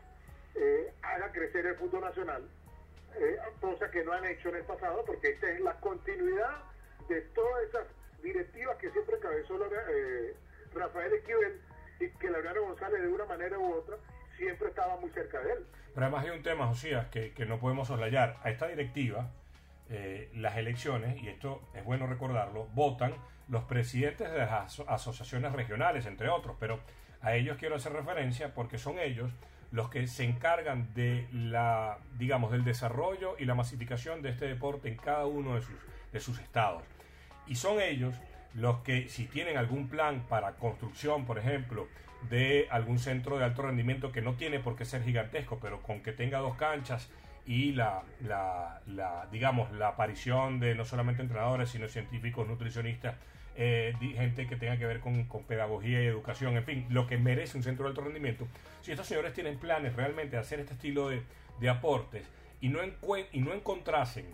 eh, 0.56 0.94
haga 1.02 1.32
crecer 1.32 1.66
el 1.66 1.75
fútbol 1.75 2.02
nacional, 2.02 2.50
cosa 3.62 3.92
que 3.92 4.04
no 4.04 4.12
han 4.12 4.25
hecho 4.25 4.50
en 4.50 4.56
el 4.56 4.63
pasado, 4.63 5.04
porque 5.06 5.30
esta 5.30 5.50
es 5.52 5.62
la 5.62 5.80
continuidad 5.80 6.63
de 7.08 7.22
todas 7.22 7.63
esas 7.70 7.88
directivas 8.24 8.77
que 8.77 8.89
siempre 8.92 9.18
encabezó 9.18 9.58
la- 9.58 9.65
eh, 9.68 10.36
Rafael 10.74 11.13
Esquivel 11.13 11.62
y 12.00 12.10
que 12.18 12.30
Laureano 12.32 12.62
González 12.63 13.01
de 13.01 13.08
una 13.08 13.25
manera 13.25 13.60
u 13.60 13.74
otra 13.74 13.98
siempre 14.38 14.70
estaba 14.70 14.98
muy 15.00 15.10
cerca 15.12 15.39
de 15.42 15.51
él. 15.53 15.65
Pero 15.94 16.06
además 16.08 16.25
hay 16.25 16.32
un 16.32 16.42
tema, 16.44 16.65
Josías, 16.68 17.08
que, 17.08 17.34
que 17.34 17.46
no 17.46 17.60
podemos 17.60 17.88
soslayar. 17.88 18.38
A 18.44 18.50
esta 18.50 18.68
directiva, 18.68 19.30
eh, 19.89 20.30
las 20.34 20.58
elecciones, 20.58 21.22
y 21.22 21.27
esto 21.27 21.62
es 21.75 21.84
bueno 21.84 22.08
recordarlo, 22.08 22.65
votan 22.74 23.13
los 23.50 23.65
presidentes 23.65 24.32
de 24.32 24.38
las 24.39 24.51
aso- 24.51 24.86
asociaciones 24.89 25.51
regionales, 25.51 26.06
entre 26.08 26.30
otros, 26.30 26.56
pero 26.60 26.80
a 27.22 27.36
ellos 27.36 27.58
quiero 27.60 27.75
hacer 27.75 27.94
referencia 27.94 28.53
porque 28.56 28.77
son 28.80 28.98
ellos 28.98 29.32
los 29.72 29.89
que 29.89 30.08
se 30.08 30.24
encargan 30.24 30.94
de 30.96 31.27
la, 31.32 31.98
digamos, 32.18 32.51
del 32.51 32.63
desarrollo 32.63 33.36
y 33.38 33.46
la 33.46 33.56
masificación 33.56 34.22
de 34.22 34.30
este 34.30 34.46
deporte 34.48 34.88
en 34.88 34.98
cada 34.98 35.25
uno 35.25 35.56
de 35.56 35.62
sus, 35.62 35.75
de 36.12 36.20
sus 36.20 36.39
estados. 36.39 36.84
Y 37.48 37.56
son 37.56 37.82
ellos 37.82 38.16
los 38.54 38.80
que, 38.80 39.10
si 39.10 39.26
tienen 39.26 39.58
algún 39.58 39.88
plan 39.88 40.26
para 40.30 40.54
construcción, 40.54 41.26
por 41.26 41.38
ejemplo, 41.40 41.88
de 42.30 42.68
algún 42.70 43.00
centro 43.00 43.38
de 43.38 43.46
alto 43.46 43.64
rendimiento 43.64 44.12
que 44.12 44.22
no 44.22 44.36
tiene 44.36 44.60
por 44.60 44.76
qué 44.76 44.86
ser 44.86 45.04
gigantesco, 45.04 45.60
pero 45.62 45.82
con 45.82 46.02
que 46.02 46.12
tenga 46.12 46.40
dos 46.40 46.56
canchas 46.56 47.10
y 47.46 47.74
la, 47.74 48.04
la, 48.22 48.82
la, 48.88 49.28
digamos, 49.32 49.72
la 49.74 49.90
aparición 49.90 50.60
de 50.60 50.76
no 50.76 50.86
solamente 50.86 51.22
entrenadores, 51.22 51.70
sino 51.70 51.88
científicos, 51.88 52.48
nutricionistas, 52.48 53.16
eh, 53.56 53.94
gente 54.16 54.48
que 54.48 54.56
tenga 54.56 54.78
que 54.78 54.86
ver 54.86 55.00
con, 55.00 55.26
con 55.26 55.44
pedagogía 55.44 56.02
y 56.02 56.06
educación, 56.06 56.56
en 56.56 56.64
fin, 56.64 56.86
lo 56.90 57.06
que 57.06 57.18
merece 57.18 57.58
un 57.58 57.64
centro 57.64 57.86
de 57.86 57.90
alto 57.90 58.02
rendimiento. 58.02 58.48
Si 58.82 58.92
estos 58.92 59.08
señores 59.08 59.34
tienen 59.34 59.58
planes 59.58 59.96
realmente 59.96 60.38
de 60.38 60.42
hacer 60.42 60.60
este 60.60 60.74
estilo 60.74 61.10
de, 61.10 61.24
de 61.60 61.70
aportes 61.70 62.24
y 62.62 62.70
no, 62.70 62.80
y 63.32 63.40
no 63.42 63.54
encontrasen 63.54 64.26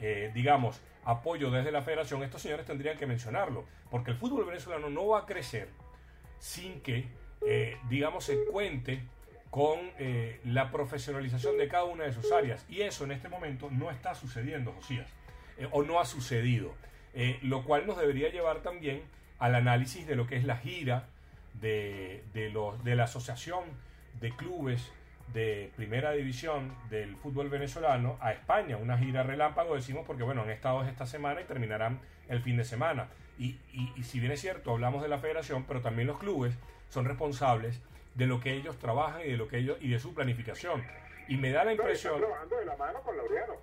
eh, 0.00 0.30
digamos, 0.34 0.80
apoyo 1.06 1.50
desde 1.50 1.70
la 1.70 1.82
federación, 1.82 2.22
estos 2.22 2.42
señores 2.42 2.66
tendrían 2.66 2.98
que 2.98 3.06
mencionarlo, 3.06 3.64
porque 3.90 4.10
el 4.10 4.16
fútbol 4.16 4.44
venezolano 4.44 4.90
no 4.90 5.06
va 5.06 5.20
a 5.20 5.26
crecer 5.26 5.68
sin 6.38 6.80
que, 6.80 7.08
eh, 7.46 7.78
digamos, 7.88 8.24
se 8.24 8.44
cuente 8.46 9.00
con 9.50 9.78
eh, 9.98 10.40
la 10.44 10.70
profesionalización 10.70 11.56
de 11.56 11.68
cada 11.68 11.84
una 11.84 12.04
de 12.04 12.12
sus 12.12 12.30
áreas. 12.32 12.66
Y 12.68 12.82
eso 12.82 13.04
en 13.04 13.12
este 13.12 13.28
momento 13.28 13.70
no 13.70 13.90
está 13.90 14.14
sucediendo, 14.14 14.72
Josías, 14.72 15.08
eh, 15.58 15.68
o 15.70 15.82
no 15.82 16.00
ha 16.00 16.04
sucedido, 16.04 16.74
lo 17.40 17.64
cual 17.64 17.86
nos 17.86 17.96
debería 17.96 18.28
llevar 18.28 18.60
también 18.60 19.02
al 19.38 19.54
análisis 19.54 20.06
de 20.06 20.16
lo 20.16 20.26
que 20.26 20.36
es 20.36 20.44
la 20.44 20.58
gira 20.58 21.08
de, 21.54 22.22
de, 22.34 22.50
los, 22.50 22.84
de 22.84 22.94
la 22.94 23.04
Asociación 23.04 23.64
de 24.20 24.32
Clubes 24.32 24.92
de 25.32 25.70
Primera 25.76 26.12
División 26.12 26.74
del 26.90 27.16
fútbol 27.16 27.48
venezolano 27.48 28.16
a 28.20 28.32
España, 28.32 28.76
una 28.76 28.96
gira 28.98 29.22
relámpago, 29.22 29.74
decimos 29.74 30.04
porque 30.06 30.22
bueno, 30.22 30.42
han 30.42 30.50
estado 30.50 30.82
esta 30.84 31.06
semana 31.06 31.40
y 31.40 31.44
terminarán 31.44 32.00
el 32.28 32.40
fin 32.42 32.56
de 32.56 32.64
semana. 32.64 33.08
Y, 33.38 33.58
y, 33.72 33.92
y 33.96 34.02
si 34.04 34.18
bien 34.20 34.32
es 34.32 34.40
cierto, 34.40 34.70
hablamos 34.72 35.02
de 35.02 35.08
la 35.08 35.18
federación, 35.18 35.64
pero 35.64 35.80
también 35.82 36.06
los 36.08 36.18
clubes 36.18 36.54
son 36.88 37.04
responsables 37.04 37.80
de 38.14 38.26
lo 38.26 38.40
que 38.40 38.52
ellos 38.54 38.78
trabajan 38.78 39.20
y 39.22 39.30
de 39.32 39.36
lo 39.36 39.46
que 39.48 39.58
ellos 39.58 39.76
y 39.80 39.90
de 39.90 39.98
su 39.98 40.14
planificación. 40.14 40.82
Y 41.28 41.36
me 41.36 41.50
da 41.50 41.64
la 41.64 41.72
impresión. 41.72 42.14
Están 42.14 42.28
trabajando 42.28 42.56
de 42.58 42.64
la 42.64 42.76
mano 42.76 43.00
con 43.02 43.16
Laureano. 43.16 43.54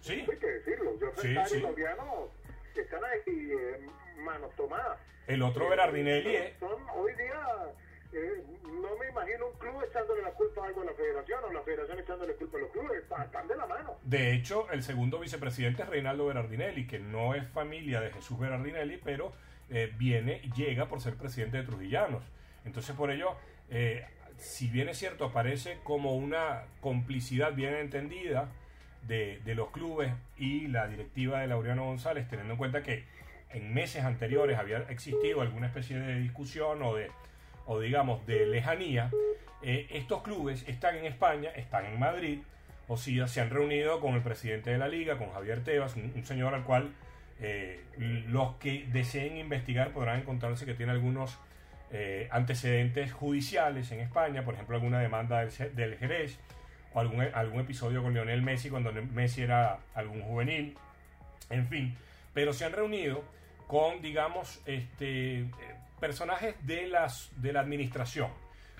Sí. 0.00 0.24
Hay 0.30 0.38
que 0.38 0.46
decirlo. 0.46 0.92
Yo 1.00 1.10
Sí, 1.16 1.34
sí, 1.46 1.56
y 1.56 1.60
Laureano 1.60 2.28
están 2.76 3.00
ahí 3.04 3.50
eh, 3.50 3.86
manos 4.18 4.54
tomadas. 4.54 4.98
El 5.26 5.42
otro 5.42 5.64
Eh, 5.66 5.70
Berardinelli 5.70 6.34
son- 6.36 6.42
es- 6.44 6.58
Son 6.60 6.82
hoy 6.94 7.12
día. 7.14 7.40
No 8.62 8.96
me 8.98 9.08
imagino 9.08 9.46
un 9.46 9.58
club 9.58 9.82
echándole 9.88 10.22
la 10.22 10.30
culpa 10.30 10.62
a 10.62 10.66
algo 10.66 10.82
a 10.82 10.84
la 10.84 10.94
federación 10.94 11.44
o 11.44 11.52
la 11.52 11.62
federación 11.62 11.98
echándole 11.98 12.34
culpa 12.34 12.58
a 12.58 12.60
los 12.60 12.70
clubes. 12.70 13.02
Están 13.02 13.48
de 13.48 13.56
la 13.56 13.66
mano. 13.66 13.96
De 14.02 14.32
hecho, 14.32 14.70
el 14.70 14.82
segundo 14.82 15.18
vicepresidente 15.18 15.82
es 15.82 15.88
Reinaldo 15.88 16.26
Berardinelli, 16.26 16.86
que 16.86 16.98
no 16.98 17.34
es 17.34 17.46
familia 17.48 18.00
de 18.00 18.10
Jesús 18.10 18.38
Berardinelli, 18.38 18.98
pero 19.02 19.32
eh, 19.70 19.92
viene, 19.96 20.40
llega 20.56 20.86
por 20.86 21.00
ser 21.00 21.14
presidente 21.16 21.58
de 21.58 21.64
Trujillanos. 21.64 22.24
Entonces, 22.64 22.94
por 22.94 23.10
ello, 23.10 23.36
eh, 23.70 24.06
si 24.36 24.68
bien 24.68 24.88
es 24.88 24.98
cierto, 24.98 25.24
aparece 25.24 25.78
como 25.82 26.14
una 26.14 26.64
complicidad 26.80 27.54
bien 27.54 27.74
entendida 27.74 28.48
de, 29.02 29.40
de 29.44 29.54
los 29.54 29.70
clubes 29.70 30.12
y 30.36 30.68
la 30.68 30.86
directiva 30.88 31.40
de 31.40 31.46
Laureano 31.46 31.84
González, 31.84 32.28
teniendo 32.28 32.54
en 32.54 32.58
cuenta 32.58 32.82
que 32.82 33.04
en 33.50 33.72
meses 33.72 34.04
anteriores 34.04 34.58
había 34.58 34.78
existido 34.88 35.40
alguna 35.40 35.68
especie 35.68 35.98
de 35.98 36.20
discusión 36.20 36.82
o 36.82 36.94
de, 36.94 37.10
o 37.66 37.80
digamos, 37.80 38.26
de 38.26 38.46
lejanía, 38.46 39.10
eh, 39.62 39.86
estos 39.90 40.22
clubes 40.22 40.64
están 40.68 40.96
en 40.96 41.06
España, 41.06 41.50
están 41.56 41.86
en 41.86 41.98
Madrid, 41.98 42.38
o 42.88 42.96
sea, 42.96 43.26
se 43.26 43.40
han 43.40 43.50
reunido 43.50 44.00
con 44.00 44.14
el 44.14 44.22
presidente 44.22 44.70
de 44.70 44.78
la 44.78 44.88
liga, 44.88 45.18
con 45.18 45.32
Javier 45.32 45.64
Tebas, 45.64 45.96
un, 45.96 46.24
señor 46.24 46.54
al 46.54 46.62
cual 46.62 46.92
eh, 47.40 47.82
los 48.28 48.54
que 48.56 48.86
deseen 48.92 49.38
investigar 49.38 49.90
podrán 49.90 50.20
encontrarse 50.20 50.64
que 50.66 50.74
tiene 50.74 50.92
algunos 50.92 51.36
eh, 51.90 52.28
antecedentes 52.30 53.12
judiciales 53.12 53.90
en 53.90 54.00
España, 54.00 54.44
por 54.44 54.54
ejemplo, 54.54 54.76
alguna 54.76 55.00
demanda 55.00 55.44
del, 55.44 55.74
del 55.74 55.96
Jerez, 55.96 56.38
o 56.94 57.00
algún, 57.00 57.22
algún 57.22 57.60
episodio 57.60 58.02
con 58.02 58.14
Lionel 58.14 58.42
Messi 58.42 58.70
cuando 58.70 58.92
Messi 58.92 59.42
era 59.42 59.80
algún 59.94 60.22
juvenil, 60.22 60.76
en 61.50 61.66
fin, 61.66 61.96
pero 62.32 62.52
se 62.52 62.64
han 62.64 62.72
reunido 62.72 63.24
con, 63.66 64.00
digamos, 64.00 64.62
este, 64.66 65.46
personajes 66.00 66.54
de, 66.66 66.86
las, 66.86 67.30
de 67.36 67.52
la 67.52 67.60
administración, 67.60 68.30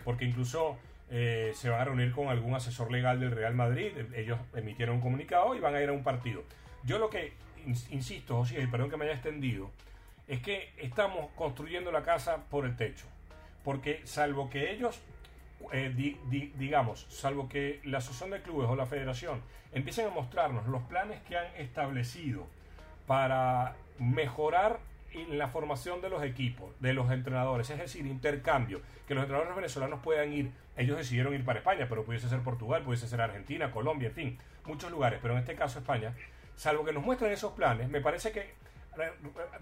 porque 0.04 0.25
incluso 0.25 0.76
eh, 1.11 1.52
se 1.54 1.68
van 1.70 1.80
a 1.80 1.85
reunir 1.85 2.12
con 2.12 2.28
algún 2.28 2.54
asesor 2.54 2.90
legal 2.90 3.20
del 3.20 3.30
Real 3.30 3.54
Madrid, 3.54 3.92
ellos 4.14 4.38
emitieron 4.54 4.96
un 4.96 5.00
comunicado 5.02 5.54
y 5.54 5.61
van 5.61 5.75
a 5.75 5.80
ir 5.82 5.88
a 5.88 5.92
un 5.92 6.02
partido. 6.02 6.42
Yo 6.85 6.99
lo 6.99 7.08
que 7.11 7.32
ins- 7.66 7.90
insisto, 7.90 8.37
José, 8.37 8.61
y 8.61 8.66
perdón 8.66 8.90
que 8.90 8.96
me 8.96 9.04
haya 9.04 9.14
extendido, 9.14 9.70
es 10.28 10.40
que 10.40 10.73
estamos 10.78 11.30
construyendo 11.37 11.92
la 11.92 12.02
casa 12.02 12.44
por 12.50 12.64
el 12.66 12.76
techo, 12.76 13.06
porque 13.64 14.00
salvo 14.04 14.50
que 14.50 14.73
ellos 14.73 15.00
eh, 15.73 15.92
di- 15.94 16.18
di- 16.28 16.52
digamos, 16.56 17.06
salvo 17.08 17.49
que 17.49 17.80
la 17.85 17.99
asociación 17.99 18.30
de 18.30 18.42
clubes 18.42 18.68
o 18.68 18.76
la 18.76 18.87
federación 18.87 19.40
empiecen 19.73 20.06
a 20.06 20.11
mostrarnos 20.11 20.66
los 20.66 20.82
planes 20.82 21.20
que 21.23 21.37
han 21.37 21.46
establecido 21.56 22.46
para 23.06 23.75
mejorar 23.99 24.78
en 25.16 25.38
la 25.38 25.49
formación 25.49 26.00
de 26.00 26.11
los 26.11 26.23
equipos, 26.23 26.70
de 26.80 26.92
los 26.92 27.11
entrenadores, 27.11 27.70
es 27.70 27.78
decir, 27.78 28.06
intercambio, 28.06 28.80
que 29.08 29.14
los 29.14 29.23
entrenadores 29.23 29.56
venezolanos 29.56 30.00
puedan 30.02 30.32
ir, 30.32 30.50
ellos 30.76 30.96
decidieron 30.96 31.35
ir 31.35 31.44
para 31.44 31.58
España, 31.61 31.87
pero 31.88 32.04
pudiese 32.04 32.28
ser 32.28 32.40
Portugal, 32.40 32.82
pudiese 32.82 33.08
ser 33.08 33.20
Argentina, 33.20 33.70
Colombia, 33.70 34.08
en 34.08 34.14
fin, 34.14 34.38
muchos 34.64 34.90
lugares, 34.90 35.18
pero 35.23 35.35
en 35.35 35.40
este 35.40 35.54
caso 35.54 35.78
España, 35.78 36.14
salvo 36.56 36.85
que 36.85 36.92
nos 36.92 37.02
muestren 37.04 37.32
esos 37.32 37.52
planes, 37.52 37.88
me 37.88 38.00
parece 38.00 38.32
que, 38.32 38.54
re- 38.96 39.12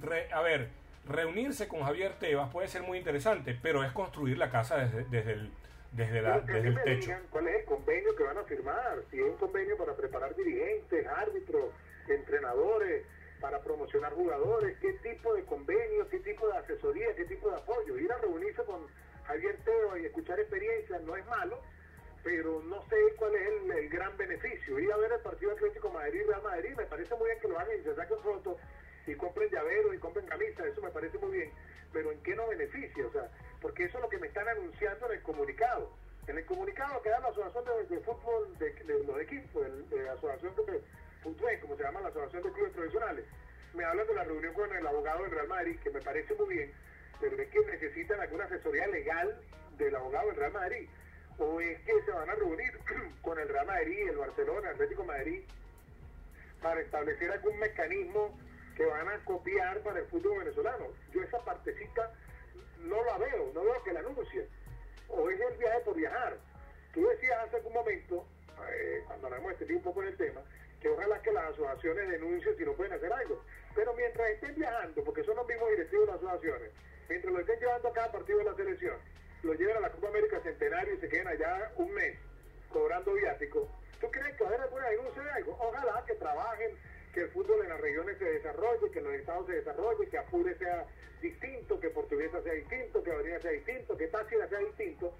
re- 0.00 0.32
a 0.32 0.40
ver, 0.40 0.68
reunirse 1.06 1.68
con 1.68 1.82
Javier 1.82 2.14
Tebas 2.18 2.50
puede 2.50 2.68
ser 2.68 2.82
muy 2.82 2.98
interesante, 2.98 3.58
pero 3.60 3.84
es 3.84 3.92
construir 3.92 4.38
la 4.38 4.50
casa 4.50 4.76
desde, 4.78 5.04
desde 5.04 5.32
el, 5.32 5.50
desde 5.92 6.22
la, 6.22 6.44
que 6.44 6.52
desde 6.52 6.68
el 6.68 6.74
me 6.74 6.82
techo. 6.82 7.00
digan 7.06 7.22
cuál 7.30 7.48
es 7.48 7.56
el 7.60 7.64
convenio 7.66 8.16
que 8.16 8.22
van 8.24 8.38
a 8.38 8.42
firmar, 8.44 8.98
si 9.10 9.18
es 9.18 9.24
un 9.24 9.36
convenio 9.36 9.76
para 9.76 9.94
preparar 9.94 10.34
dirigentes, 10.34 11.06
árbitros, 11.06 11.66
entrenadores, 12.08 13.04
para 13.44 13.60
promocionar 13.60 14.10
jugadores, 14.14 14.74
qué 14.80 14.94
tipo 15.02 15.34
de 15.34 15.44
convenio, 15.44 16.08
qué 16.08 16.18
tipo 16.20 16.48
de 16.48 16.56
asesoría, 16.56 17.14
qué 17.14 17.26
tipo 17.26 17.50
de 17.50 17.56
apoyo. 17.56 17.98
Ir 17.98 18.10
a 18.10 18.16
reunirse 18.16 18.64
con 18.64 18.86
Javier 19.26 19.58
Teo 19.66 19.98
y 19.98 20.06
escuchar 20.06 20.40
experiencias 20.40 21.02
no 21.02 21.14
es 21.14 21.26
malo, 21.26 21.60
pero 22.22 22.62
no 22.62 22.80
sé 22.88 22.96
cuál 23.18 23.34
es 23.34 23.46
el, 23.70 23.90
gran 23.90 24.16
beneficio. 24.16 24.78
Ir 24.78 24.90
a 24.90 24.96
ver 24.96 25.12
el 25.12 25.20
partido 25.20 25.52
Atlético 25.52 25.90
Madrid-Real 25.90 26.42
Madrid, 26.42 26.74
me 26.74 26.86
parece 26.86 27.14
muy 27.16 27.26
bien 27.26 27.38
que 27.38 27.48
lo 27.48 27.58
hagan 27.58 27.78
y 27.78 27.82
se 27.84 27.94
saquen 27.94 28.18
fotos 28.20 28.56
y 29.06 29.14
compren 29.14 29.50
llaveros 29.50 29.94
y 29.94 29.98
compren 29.98 30.24
camisas, 30.24 30.64
eso 30.64 30.80
me 30.80 30.88
parece 30.90 31.18
muy 31.18 31.32
bien, 31.32 31.52
pero 31.92 32.12
¿en 32.12 32.22
qué 32.22 32.34
no 32.34 32.48
beneficia? 32.48 33.06
O 33.06 33.12
sea, 33.12 33.28
porque 33.60 33.84
eso 33.84 33.98
es 33.98 34.04
lo 34.04 34.08
que 34.08 34.16
me 34.20 34.28
están 34.28 34.48
anunciando 34.48 35.04
en 35.04 35.18
el 35.18 35.22
comunicado. 35.22 35.90
En 36.28 36.38
el 36.38 36.46
comunicado 36.46 37.02
que 37.02 37.10
da 37.10 37.20
la 37.20 37.28
Asociación 37.28 37.64
de, 37.66 37.94
de 37.94 38.00
Fútbol 38.04 38.56
de, 38.58 38.72
de 38.72 39.04
los 39.04 39.20
equipos, 39.20 39.66
el- 39.66 39.86
de 39.90 40.02
la 40.04 40.12
Asociación 40.14 40.56
de 40.56 40.82
Fútbol, 41.24 41.58
como 41.60 41.76
se 41.76 41.82
llama 41.82 42.02
la 42.02 42.08
Asociación 42.08 42.42
de 42.42 42.52
Clubes 42.52 42.72
Profesionales, 42.74 43.24
me 43.72 43.84
hablan 43.84 44.06
de 44.06 44.14
la 44.14 44.24
reunión 44.24 44.52
con 44.52 44.76
el 44.76 44.86
abogado 44.86 45.22
del 45.22 45.30
Real 45.30 45.48
Madrid, 45.48 45.78
que 45.82 45.90
me 45.90 46.00
parece 46.00 46.34
muy 46.34 46.54
bien, 46.54 46.72
pero 47.18 47.34
es 47.42 47.48
que 47.48 47.60
necesitan 47.60 48.20
alguna 48.20 48.44
asesoría 48.44 48.86
legal 48.88 49.40
del 49.78 49.96
abogado 49.96 50.28
del 50.28 50.36
Real 50.36 50.52
Madrid. 50.52 50.88
O 51.38 51.60
es 51.60 51.80
que 51.80 51.92
se 52.04 52.10
van 52.10 52.28
a 52.28 52.34
reunir 52.34 52.78
con 53.22 53.38
el 53.38 53.48
Real 53.48 53.66
Madrid, 53.66 54.08
el 54.10 54.16
Barcelona, 54.18 54.68
el 54.68 54.74
Atlético 54.74 55.00
de 55.00 55.08
Madrid, 55.08 55.42
para 56.60 56.80
establecer 56.80 57.32
algún 57.32 57.58
mecanismo 57.58 58.38
que 58.76 58.84
van 58.84 59.08
a 59.08 59.24
copiar 59.24 59.80
para 59.80 60.00
el 60.00 60.06
fútbol 60.06 60.40
venezolano. 60.40 60.88
Yo 61.12 61.22
esa 61.22 61.38
partecita 61.42 62.12
no 62.80 63.02
la 63.02 63.16
veo, 63.16 63.50
no 63.54 63.64
veo 63.64 63.82
que 63.82 63.94
la 63.94 64.00
anuncien. 64.00 64.46
O 65.08 65.30
es 65.30 65.40
el 65.40 65.56
viaje 65.56 65.80
por 65.80 65.96
viajar. 65.96 66.36
Tú 66.92 67.06
decías 67.08 67.38
hace 67.46 67.56
algún 67.56 67.72
momento, 67.72 68.26
eh, 68.70 69.02
cuando 69.06 69.30
nos 69.30 69.38
hemos 69.38 69.50
extendido 69.52 69.78
un 69.78 69.84
poco 69.84 70.02
en 70.02 70.08
el 70.08 70.16
tema, 70.16 70.42
que 70.84 70.90
ojalá 70.90 71.18
que 71.22 71.32
las 71.32 71.44
asociaciones 71.44 72.10
denuncien 72.10 72.54
si 72.58 72.62
no 72.62 72.74
pueden 72.74 72.92
hacer 72.92 73.10
algo. 73.10 73.40
Pero 73.74 73.94
mientras 73.94 74.28
estén 74.28 74.54
viajando, 74.54 75.02
porque 75.02 75.24
son 75.24 75.36
los 75.36 75.48
mismos 75.48 75.70
directivos 75.70 76.06
de 76.06 76.12
las 76.12 76.22
asociaciones, 76.22 76.72
mientras 77.08 77.32
lo 77.32 77.40
estén 77.40 77.58
llevando 77.58 77.88
a 77.88 77.92
cada 77.94 78.12
partido 78.12 78.38
de 78.40 78.44
la 78.44 78.54
selección, 78.54 78.96
lo 79.44 79.54
lleven 79.54 79.78
a 79.78 79.80
la 79.80 79.90
Copa 79.90 80.08
América 80.08 80.40
Centenario 80.42 80.92
y 80.92 80.98
se 80.98 81.08
queden 81.08 81.26
allá 81.26 81.72
un 81.76 81.90
mes 81.94 82.18
cobrando 82.68 83.14
viático, 83.14 83.66
¿tú 83.98 84.10
crees 84.10 84.36
que 84.36 84.44
va 84.44 84.50
a 84.50 84.52
haber 84.52 84.60
alguna 84.60 84.88
denuncia 84.90 85.22
de 85.22 85.30
algo? 85.30 85.56
Ojalá 85.58 86.04
que 86.06 86.14
trabajen, 86.16 86.76
que 87.14 87.20
el 87.22 87.30
fútbol 87.30 87.62
en 87.62 87.68
las 87.70 87.80
regiones 87.80 88.18
se 88.18 88.24
desarrolle, 88.26 88.90
que 88.90 88.98
en 88.98 89.04
los 89.04 89.14
estados 89.14 89.46
se 89.46 89.52
desarrolle, 89.52 90.08
que 90.10 90.18
Apure 90.18 90.54
sea 90.58 90.84
distinto, 91.22 91.80
que 91.80 91.88
Portuguesa 91.88 92.42
sea 92.42 92.52
distinto, 92.52 93.02
que 93.02 93.10
Avenida 93.10 93.40
sea 93.40 93.52
distinto, 93.52 93.96
que 93.96 94.08
Táchira 94.08 94.46
sea 94.48 94.58
distinto, 94.58 95.14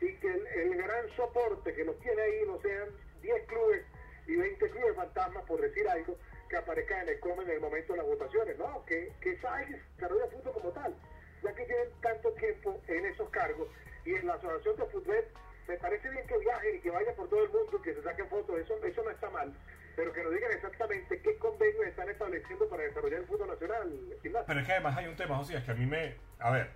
y 0.00 0.14
que 0.14 0.32
el, 0.32 0.76
gran 0.76 1.08
soporte 1.16 1.74
que 1.74 1.84
los 1.84 1.98
tiene 1.98 2.22
ahí 2.22 2.42
no 2.46 2.60
sean 2.60 2.88
10 3.20 3.46
clubes 3.46 3.82
y 4.26 4.36
20 4.36 4.70
clubes 4.70 4.96
fantasmas, 4.96 5.44
por 5.44 5.60
decir 5.60 5.88
algo, 5.88 6.16
que 6.48 6.56
aparezcan 6.56 7.02
en 7.02 7.08
el 7.10 7.20
COME 7.20 7.44
en 7.44 7.50
el 7.50 7.60
momento 7.60 7.92
de 7.92 7.98
las 7.98 8.06
votaciones. 8.06 8.58
No, 8.58 8.84
que, 8.86 9.12
que 9.20 9.30
desarrolle 9.30 10.24
el 10.24 10.30
fútbol 10.30 10.52
como 10.52 10.70
tal, 10.70 10.94
ya 11.42 11.54
que 11.54 11.64
tienen 11.64 11.88
tanto 12.00 12.32
tiempo 12.32 12.80
en 12.88 13.06
esos 13.06 13.28
cargos 13.30 13.68
y 14.04 14.14
en 14.14 14.26
la 14.26 14.34
asociación 14.34 14.76
de 14.76 14.86
fútbol 14.86 15.24
me 15.68 15.76
parece 15.76 16.10
bien 16.10 16.26
que 16.26 16.38
viajen 16.38 16.76
y 16.76 16.80
que 16.80 16.90
vayan 16.90 17.14
por 17.14 17.28
todo 17.28 17.44
el 17.44 17.50
mundo 17.50 17.78
y 17.78 17.82
que 17.82 17.94
se 17.94 18.02
saquen 18.02 18.28
fotos, 18.28 18.58
eso, 18.58 18.84
eso 18.84 19.02
no 19.04 19.10
está 19.10 19.30
mal, 19.30 19.52
pero 19.96 20.12
que 20.12 20.22
nos 20.22 20.32
digan 20.34 20.52
exactamente 20.52 21.20
qué 21.22 21.36
convenios 21.36 21.86
están 21.86 22.08
estableciendo 22.08 22.68
para 22.68 22.82
desarrollar 22.82 23.20
el 23.20 23.26
fútbol 23.26 23.48
nacional. 23.48 23.92
Ignacio. 24.22 24.44
Pero 24.46 24.60
es 24.60 24.66
que 24.66 24.72
además 24.72 24.96
hay 24.96 25.06
un 25.06 25.16
tema, 25.16 25.36
José, 25.36 25.56
es 25.56 25.64
que 25.64 25.70
a 25.70 25.74
mí 25.74 25.86
me... 25.86 26.16
A 26.38 26.50
ver, 26.50 26.70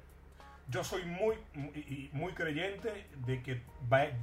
yo 0.68 0.84
soy 0.84 1.04
muy, 1.04 1.36
muy, 1.54 2.10
muy 2.12 2.32
creyente 2.32 3.06
de 3.26 3.42
que, 3.42 3.60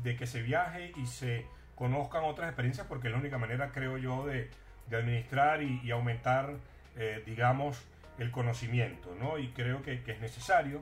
de 0.03 0.15
que 0.15 0.27
se 0.27 0.41
viaje 0.41 0.91
y 0.95 1.05
se 1.05 1.45
conozcan 1.83 2.23
otras 2.23 2.47
experiencias 2.47 2.87
porque 2.87 3.09
es 3.09 3.11
la 3.11 3.19
única 3.19 3.37
manera, 3.37 3.69
creo 3.73 3.97
yo, 3.97 4.25
de, 4.25 4.49
administrar 4.89 5.61
y, 5.61 5.91
aumentar, 5.91 6.53
eh, 6.95 7.21
digamos, 7.25 7.83
el 8.19 8.31
conocimiento, 8.31 9.13
¿no? 9.19 9.37
Y 9.37 9.49
creo 9.49 9.81
que, 9.81 10.01
que 10.01 10.13
es 10.13 10.21
necesario, 10.21 10.81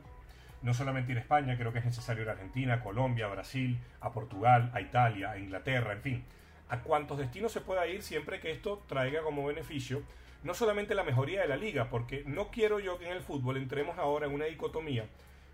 no 0.62 0.76
solamente 0.76 1.14
a 1.14 1.20
España, 1.20 1.58
creo 1.58 1.74
que 1.74 1.80
es 1.80 1.86
necesario 1.86 2.30
a 2.30 2.34
Argentina, 2.34 2.84
Colombia, 2.84 3.26
Brasil, 3.30 3.80
a 4.00 4.12
Portugal, 4.12 4.70
a 4.76 4.82
Italia, 4.82 5.32
a 5.32 5.40
Inglaterra, 5.40 5.94
en 5.94 6.02
fin, 6.02 6.24
a 6.70 6.78
cuantos 6.82 7.18
destinos 7.18 7.52
se 7.52 7.62
pueda 7.62 7.88
ir 7.88 8.04
siempre 8.04 8.40
que 8.40 8.52
esto 8.52 8.84
traiga 8.88 9.24
como 9.24 9.44
beneficio 9.44 10.04
no 10.44 10.54
solamente 10.54 10.94
la 10.94 11.04
mejoría 11.04 11.42
de 11.42 11.48
la 11.48 11.58
liga, 11.58 11.90
porque 11.90 12.24
no 12.28 12.52
quiero 12.52 12.80
yo 12.80 13.00
que 13.00 13.08
en 13.08 13.14
el 13.14 13.22
fútbol 13.22 13.58
entremos 13.58 13.98
ahora 13.98 14.28
en 14.28 14.34
una 14.34 14.46
dicotomía 14.46 15.06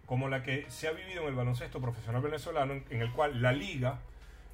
como 0.05 0.27
la 0.27 0.43
que 0.43 0.65
se 0.69 0.89
ha 0.89 0.91
vivido 0.91 1.21
en 1.21 1.29
el 1.29 1.35
baloncesto 1.35 1.79
profesional 1.79 2.21
venezolano, 2.21 2.73
en, 2.73 2.85
en 2.89 3.01
el 3.01 3.11
cual 3.13 3.41
la 3.41 3.53
liga 3.53 3.99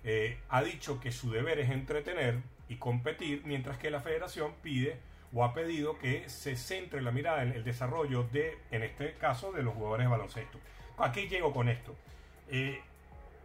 eh, 0.03 0.37
ha 0.49 0.63
dicho 0.63 0.99
que 0.99 1.11
su 1.11 1.31
deber 1.31 1.59
es 1.59 1.69
entretener 1.69 2.39
y 2.69 2.75
competir, 2.75 3.43
mientras 3.45 3.77
que 3.77 3.89
la 3.89 3.99
federación 3.99 4.53
pide 4.61 4.99
o 5.33 5.43
ha 5.43 5.53
pedido 5.53 5.97
que 5.97 6.29
se 6.29 6.55
centre 6.55 7.01
la 7.01 7.11
mirada 7.11 7.43
en 7.43 7.51
el 7.51 7.63
desarrollo 7.63 8.23
de, 8.31 8.57
en 8.71 8.83
este 8.83 9.13
caso, 9.13 9.51
de 9.51 9.63
los 9.63 9.73
jugadores 9.73 10.05
de 10.05 10.11
baloncesto. 10.11 10.59
¿A 10.97 11.11
qué 11.11 11.27
llego 11.27 11.51
con 11.53 11.69
esto? 11.69 11.95
Eh, 12.49 12.81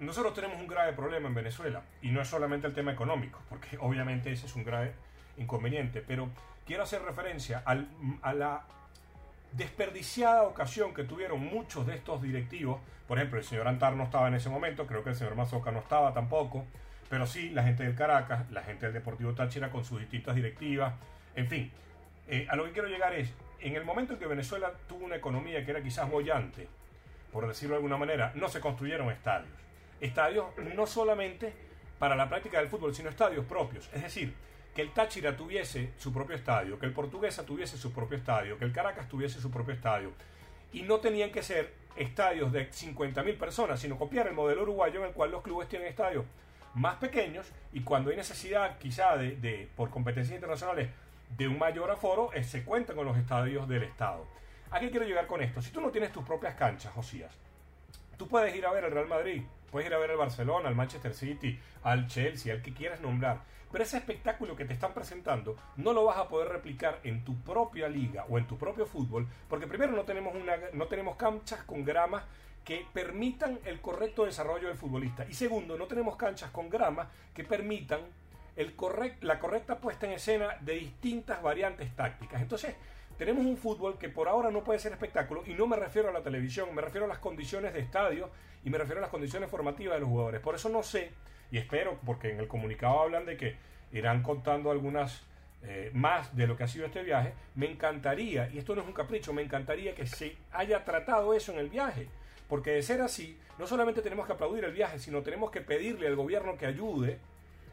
nosotros 0.00 0.34
tenemos 0.34 0.60
un 0.60 0.66
grave 0.66 0.92
problema 0.92 1.28
en 1.28 1.34
Venezuela 1.34 1.82
y 2.02 2.10
no 2.10 2.20
es 2.20 2.28
solamente 2.28 2.66
el 2.66 2.74
tema 2.74 2.92
económico, 2.92 3.40
porque 3.48 3.78
obviamente 3.80 4.30
ese 4.30 4.46
es 4.46 4.54
un 4.54 4.64
grave 4.64 4.92
inconveniente, 5.38 6.02
pero 6.06 6.28
quiero 6.66 6.82
hacer 6.82 7.02
referencia 7.02 7.62
al, 7.64 7.88
a 8.22 8.34
la 8.34 8.64
desperdiciada 9.52 10.42
ocasión 10.42 10.94
que 10.94 11.04
tuvieron 11.04 11.40
muchos 11.40 11.86
de 11.86 11.94
estos 11.94 12.22
directivos. 12.22 12.80
Por 13.06 13.18
ejemplo, 13.18 13.38
el 13.38 13.44
señor 13.44 13.68
Antar 13.68 13.94
no 13.94 14.04
estaba 14.04 14.28
en 14.28 14.34
ese 14.34 14.48
momento, 14.48 14.86
creo 14.86 15.02
que 15.02 15.10
el 15.10 15.16
señor 15.16 15.34
Mazoca 15.34 15.70
no 15.72 15.78
estaba 15.80 16.12
tampoco, 16.12 16.64
pero 17.08 17.26
sí 17.26 17.50
la 17.50 17.62
gente 17.62 17.84
del 17.84 17.94
Caracas, 17.94 18.50
la 18.50 18.62
gente 18.62 18.86
del 18.86 18.92
Deportivo 18.92 19.34
Táchira 19.34 19.70
con 19.70 19.84
sus 19.84 20.00
distintas 20.00 20.34
directivas, 20.34 20.94
en 21.34 21.48
fin. 21.48 21.72
Eh, 22.28 22.46
a 22.50 22.56
lo 22.56 22.64
que 22.64 22.72
quiero 22.72 22.88
llegar 22.88 23.14
es, 23.14 23.32
en 23.60 23.74
el 23.74 23.84
momento 23.84 24.12
en 24.12 24.18
que 24.18 24.26
Venezuela 24.26 24.72
tuvo 24.86 25.06
una 25.06 25.16
economía 25.16 25.64
que 25.64 25.70
era 25.70 25.82
quizás 25.82 26.10
bollante, 26.10 26.68
por 27.32 27.46
decirlo 27.46 27.74
de 27.74 27.78
alguna 27.78 27.96
manera, 27.96 28.32
no 28.34 28.48
se 28.48 28.60
construyeron 28.60 29.10
estadios. 29.10 29.52
Estadios 30.00 30.46
no 30.76 30.86
solamente 30.86 31.52
para 31.98 32.14
la 32.14 32.28
práctica 32.28 32.58
del 32.58 32.68
fútbol, 32.68 32.94
sino 32.94 33.08
estadios 33.08 33.44
propios. 33.46 33.88
Es 33.92 34.02
decir, 34.02 34.34
que 34.78 34.82
el 34.82 34.92
Táchira 34.92 35.36
tuviese 35.36 35.90
su 35.98 36.12
propio 36.12 36.36
estadio, 36.36 36.78
que 36.78 36.86
el 36.86 36.92
Portuguesa 36.92 37.44
tuviese 37.44 37.76
su 37.76 37.92
propio 37.92 38.16
estadio, 38.16 38.56
que 38.60 38.64
el 38.64 38.70
Caracas 38.70 39.08
tuviese 39.08 39.40
su 39.40 39.50
propio 39.50 39.74
estadio. 39.74 40.12
Y 40.72 40.82
no 40.82 41.00
tenían 41.00 41.32
que 41.32 41.42
ser 41.42 41.74
estadios 41.96 42.52
de 42.52 42.70
50.000 42.70 43.36
personas, 43.38 43.80
sino 43.80 43.98
copiar 43.98 44.28
el 44.28 44.34
modelo 44.34 44.62
uruguayo 44.62 45.00
en 45.00 45.06
el 45.06 45.12
cual 45.14 45.32
los 45.32 45.42
clubes 45.42 45.68
tienen 45.68 45.88
estadios 45.88 46.26
más 46.74 46.94
pequeños 46.98 47.50
y 47.72 47.80
cuando 47.80 48.10
hay 48.10 48.16
necesidad 48.16 48.78
quizá 48.78 49.16
de, 49.16 49.68
por 49.74 49.90
competencias 49.90 50.36
internacionales 50.36 50.90
de 51.36 51.48
un 51.48 51.58
mayor 51.58 51.90
aforo, 51.90 52.32
eh, 52.32 52.44
se 52.44 52.62
cuentan 52.62 52.94
con 52.94 53.04
los 53.04 53.18
estadios 53.18 53.68
del 53.68 53.82
Estado. 53.82 54.28
¿A 54.70 54.78
qué 54.78 54.92
quiero 54.92 55.06
llegar 55.06 55.26
con 55.26 55.42
esto? 55.42 55.60
Si 55.60 55.72
tú 55.72 55.80
no 55.80 55.90
tienes 55.90 56.12
tus 56.12 56.22
propias 56.22 56.54
canchas, 56.54 56.92
Josías, 56.92 57.32
tú 58.16 58.28
puedes 58.28 58.54
ir 58.54 58.64
a 58.64 58.70
ver 58.70 58.84
el 58.84 58.92
Real 58.92 59.08
Madrid, 59.08 59.42
puedes 59.72 59.88
ir 59.88 59.94
a 59.94 59.98
ver 59.98 60.12
el 60.12 60.18
Barcelona, 60.18 60.68
al 60.68 60.76
Manchester 60.76 61.14
City, 61.14 61.58
al 61.82 62.06
Chelsea, 62.06 62.54
al 62.54 62.62
que 62.62 62.72
quieras 62.72 63.00
nombrar, 63.00 63.42
pero 63.70 63.84
ese 63.84 63.98
espectáculo 63.98 64.56
que 64.56 64.64
te 64.64 64.72
están 64.72 64.94
presentando 64.94 65.56
no 65.76 65.92
lo 65.92 66.04
vas 66.04 66.18
a 66.18 66.28
poder 66.28 66.48
replicar 66.48 67.00
en 67.04 67.24
tu 67.24 67.36
propia 67.42 67.88
liga 67.88 68.24
o 68.28 68.38
en 68.38 68.46
tu 68.46 68.56
propio 68.56 68.86
fútbol, 68.86 69.26
porque 69.48 69.66
primero 69.66 69.92
no 69.92 70.04
tenemos, 70.04 70.34
una, 70.34 70.56
no 70.72 70.86
tenemos 70.86 71.16
canchas 71.16 71.62
con 71.64 71.84
grama 71.84 72.24
que 72.64 72.86
permitan 72.92 73.58
el 73.64 73.80
correcto 73.80 74.24
desarrollo 74.26 74.68
del 74.68 74.76
futbolista. 74.76 75.24
Y 75.28 75.34
segundo, 75.34 75.78
no 75.78 75.86
tenemos 75.86 76.16
canchas 76.16 76.50
con 76.50 76.68
grama 76.68 77.08
que 77.32 77.44
permitan 77.44 78.00
el 78.56 78.74
correct, 78.74 79.22
la 79.22 79.38
correcta 79.38 79.78
puesta 79.78 80.06
en 80.06 80.12
escena 80.12 80.56
de 80.60 80.74
distintas 80.74 81.42
variantes 81.42 81.94
tácticas. 81.94 82.42
Entonces, 82.42 82.74
tenemos 83.16 83.46
un 83.46 83.56
fútbol 83.56 83.98
que 83.98 84.08
por 84.08 84.28
ahora 84.28 84.50
no 84.50 84.62
puede 84.62 84.78
ser 84.78 84.92
espectáculo 84.92 85.44
y 85.46 85.54
no 85.54 85.66
me 85.66 85.76
refiero 85.76 86.08
a 86.08 86.12
la 86.12 86.22
televisión, 86.22 86.74
me 86.74 86.82
refiero 86.82 87.06
a 87.06 87.08
las 87.08 87.18
condiciones 87.18 87.72
de 87.72 87.80
estadio 87.80 88.30
y 88.64 88.70
me 88.70 88.78
refiero 88.78 88.98
a 88.98 89.02
las 89.02 89.10
condiciones 89.10 89.50
formativas 89.50 89.94
de 89.94 90.00
los 90.00 90.08
jugadores. 90.08 90.40
Por 90.40 90.54
eso 90.54 90.68
no 90.68 90.82
sé 90.82 91.12
y 91.50 91.58
espero, 91.58 91.98
porque 92.04 92.30
en 92.30 92.40
el 92.40 92.48
comunicado 92.48 93.00
hablan 93.00 93.24
de 93.26 93.36
que 93.36 93.56
irán 93.92 94.22
contando 94.22 94.70
algunas 94.70 95.22
eh, 95.62 95.90
más 95.92 96.36
de 96.36 96.46
lo 96.46 96.56
que 96.56 96.64
ha 96.64 96.68
sido 96.68 96.86
este 96.86 97.02
viaje, 97.02 97.32
me 97.54 97.70
encantaría, 97.70 98.48
y 98.50 98.58
esto 98.58 98.74
no 98.74 98.82
es 98.82 98.86
un 98.86 98.92
capricho, 98.92 99.32
me 99.32 99.42
encantaría 99.42 99.94
que 99.94 100.06
se 100.06 100.36
haya 100.52 100.84
tratado 100.84 101.34
eso 101.34 101.52
en 101.52 101.58
el 101.58 101.68
viaje. 101.68 102.08
Porque 102.48 102.70
de 102.72 102.82
ser 102.82 103.00
así, 103.00 103.38
no 103.58 103.66
solamente 103.66 104.00
tenemos 104.00 104.26
que 104.26 104.32
aplaudir 104.32 104.64
el 104.64 104.72
viaje, 104.72 104.98
sino 104.98 105.22
tenemos 105.22 105.50
que 105.50 105.60
pedirle 105.60 106.06
al 106.06 106.16
gobierno 106.16 106.56
que 106.56 106.66
ayude, 106.66 107.18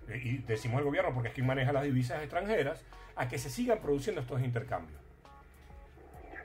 eh, 0.10 0.22
y 0.24 0.38
decimos 0.39 0.79
el 0.79 0.86
gobierno 0.86 1.13
porque 1.13 1.29
es 1.29 1.34
quien 1.34 1.48
maneja 1.48 1.72
las 1.72 1.84
divisas 1.84 2.22
extranjeras, 2.22 2.84
a 3.15 3.27
que 3.27 3.38
se 3.38 3.50
sigan 3.50 3.79
produciendo 3.79 4.22
estos 4.22 4.41
intercambios. 4.41 5.00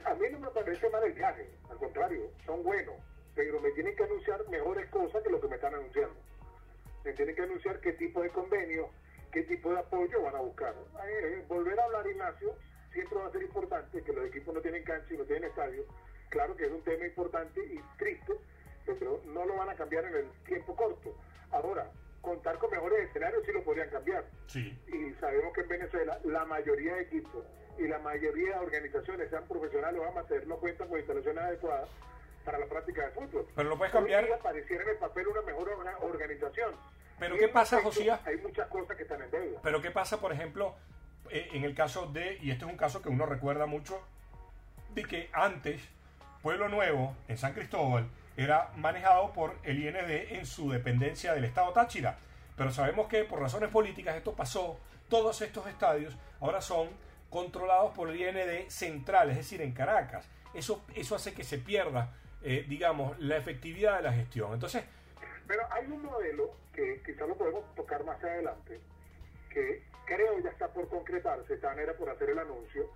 A 0.05 0.13
mí 0.15 0.25
no 0.31 0.39
me 0.39 0.47
parece 0.49 0.89
mal 0.89 1.03
el 1.03 1.13
viaje, 1.13 1.49
al 1.69 1.77
contrario, 1.77 2.21
son 2.45 2.63
buenos, 2.63 2.95
pero 3.35 3.59
me 3.61 3.71
tienen 3.71 3.95
que 3.95 4.03
anunciar 4.03 4.47
mejores 4.49 4.89
cosas 4.89 5.23
que 5.23 5.29
lo 5.29 5.39
que 5.39 5.47
me 5.47 5.55
están 5.55 5.73
anunciando 5.73 6.15
me 7.03 7.13
tienen 7.13 7.35
que 7.35 7.41
anunciar 7.41 7.79
qué 7.79 7.93
tipo 7.93 8.21
de 8.21 8.29
convenio, 8.29 8.89
qué 9.31 9.43
tipo 9.43 9.71
de 9.71 9.79
apoyo 9.79 10.21
van 10.21 10.35
a 10.35 10.39
buscar. 10.39 10.75
Eh, 11.07 11.43
volver 11.47 11.79
a 11.79 11.85
hablar, 11.85 12.07
Ignacio, 12.07 12.55
siempre 12.93 13.17
va 13.17 13.27
a 13.27 13.31
ser 13.31 13.43
importante, 13.43 14.03
que 14.03 14.13
los 14.13 14.25
equipos 14.25 14.53
no 14.53 14.61
tienen 14.61 14.83
cancha 14.83 15.13
y 15.13 15.17
no 15.17 15.23
tienen 15.23 15.49
estadio. 15.49 15.85
Claro 16.29 16.55
que 16.55 16.65
es 16.65 16.71
un 16.71 16.83
tema 16.83 17.05
importante 17.05 17.59
y 17.63 17.79
triste, 17.97 18.33
pero 18.85 19.21
no 19.25 19.45
lo 19.45 19.55
van 19.55 19.69
a 19.69 19.75
cambiar 19.75 20.05
en 20.05 20.15
el 20.15 20.25
tiempo 20.45 20.75
corto. 20.75 21.15
Ahora, 21.51 21.89
contar 22.21 22.57
con 22.57 22.71
mejores 22.71 23.09
escenarios 23.09 23.43
sí 23.45 23.51
lo 23.51 23.63
podrían 23.63 23.89
cambiar. 23.89 24.25
Sí. 24.47 24.77
Y 24.87 25.13
sabemos 25.19 25.53
que 25.53 25.61
en 25.61 25.67
Venezuela 25.67 26.19
la 26.23 26.45
mayoría 26.45 26.95
de 26.95 27.01
equipos 27.03 27.45
y 27.77 27.87
la 27.87 27.99
mayoría 27.99 28.57
de 28.57 28.65
organizaciones, 28.65 29.29
sean 29.29 29.47
profesionales 29.47 29.99
o 29.99 30.05
amateurs, 30.05 30.45
no 30.47 30.57
cuentan 30.57 30.87
con 30.87 30.99
instalaciones 30.99 31.43
adecuadas 31.43 31.89
para 32.43 32.59
la 32.59 32.65
práctica 32.65 33.05
de 33.05 33.11
fútbol. 33.11 33.47
Pero 33.55 33.69
lo 33.69 33.77
puedes 33.77 33.93
cambiar. 33.93 34.27
Pareciera 34.41 34.83
en 34.83 34.89
el 34.89 34.97
papel 34.97 35.27
una 35.27 35.41
mejor 35.41 35.69
organización. 36.01 36.75
Pero 37.19 37.37
¿qué 37.37 37.47
pasa, 37.47 37.81
Josías? 37.81 38.19
Hay 38.25 38.37
muchas 38.37 38.67
cosas 38.67 38.97
que 38.97 39.03
están 39.03 39.21
en 39.21 39.29
deuda. 39.29 39.59
Pero 39.61 39.81
¿qué 39.81 39.91
pasa, 39.91 40.19
por 40.19 40.33
ejemplo, 40.33 40.75
eh, 41.29 41.49
en 41.53 41.63
el 41.63 41.75
caso 41.75 42.07
de, 42.07 42.37
y 42.41 42.51
este 42.51 42.65
es 42.65 42.71
un 42.71 42.77
caso 42.77 43.01
que 43.01 43.09
uno 43.09 43.25
recuerda 43.25 43.65
mucho, 43.67 44.01
de 44.93 45.03
que 45.03 45.29
antes 45.31 45.81
Pueblo 46.41 46.67
Nuevo, 46.67 47.15
en 47.27 47.37
San 47.37 47.53
Cristóbal, 47.53 48.09
era 48.35 48.71
manejado 48.75 49.31
por 49.33 49.55
el 49.63 49.83
IND 49.83 50.09
en 50.09 50.45
su 50.45 50.71
dependencia 50.71 51.33
del 51.33 51.45
Estado 51.45 51.71
Táchira. 51.73 52.17
Pero 52.57 52.71
sabemos 52.71 53.07
que 53.07 53.23
por 53.23 53.39
razones 53.39 53.69
políticas 53.69 54.15
esto 54.15 54.33
pasó, 54.33 54.79
todos 55.07 55.41
estos 55.41 55.67
estadios 55.67 56.17
ahora 56.39 56.61
son 56.61 56.89
controlados 57.29 57.93
por 57.93 58.09
el 58.09 58.19
IND 58.19 58.67
central, 58.69 59.29
es 59.29 59.37
decir, 59.37 59.61
en 59.61 59.73
Caracas. 59.73 60.27
Eso, 60.53 60.83
eso 60.95 61.15
hace 61.15 61.33
que 61.33 61.43
se 61.43 61.59
pierda 61.59 62.13
eh, 62.43 62.65
digamos, 62.67 63.19
la 63.19 63.37
efectividad 63.37 63.97
de 63.97 64.03
la 64.03 64.13
gestión. 64.13 64.53
Entonces... 64.53 64.83
Pero 65.47 65.61
hay 65.71 65.85
un 65.87 66.03
modelo 66.03 66.51
que 66.73 67.01
quizás 67.05 67.27
lo 67.27 67.35
podemos 67.35 67.75
tocar 67.75 68.03
más 68.05 68.23
adelante, 68.23 68.79
que 69.49 69.83
creo 70.05 70.39
ya 70.39 70.49
está 70.49 70.67
por 70.69 70.87
concretarse, 70.87 71.53
están 71.53 71.77
era 71.79 71.93
por 71.93 72.09
hacer 72.09 72.29
el 72.29 72.39
anuncio. 72.39 72.89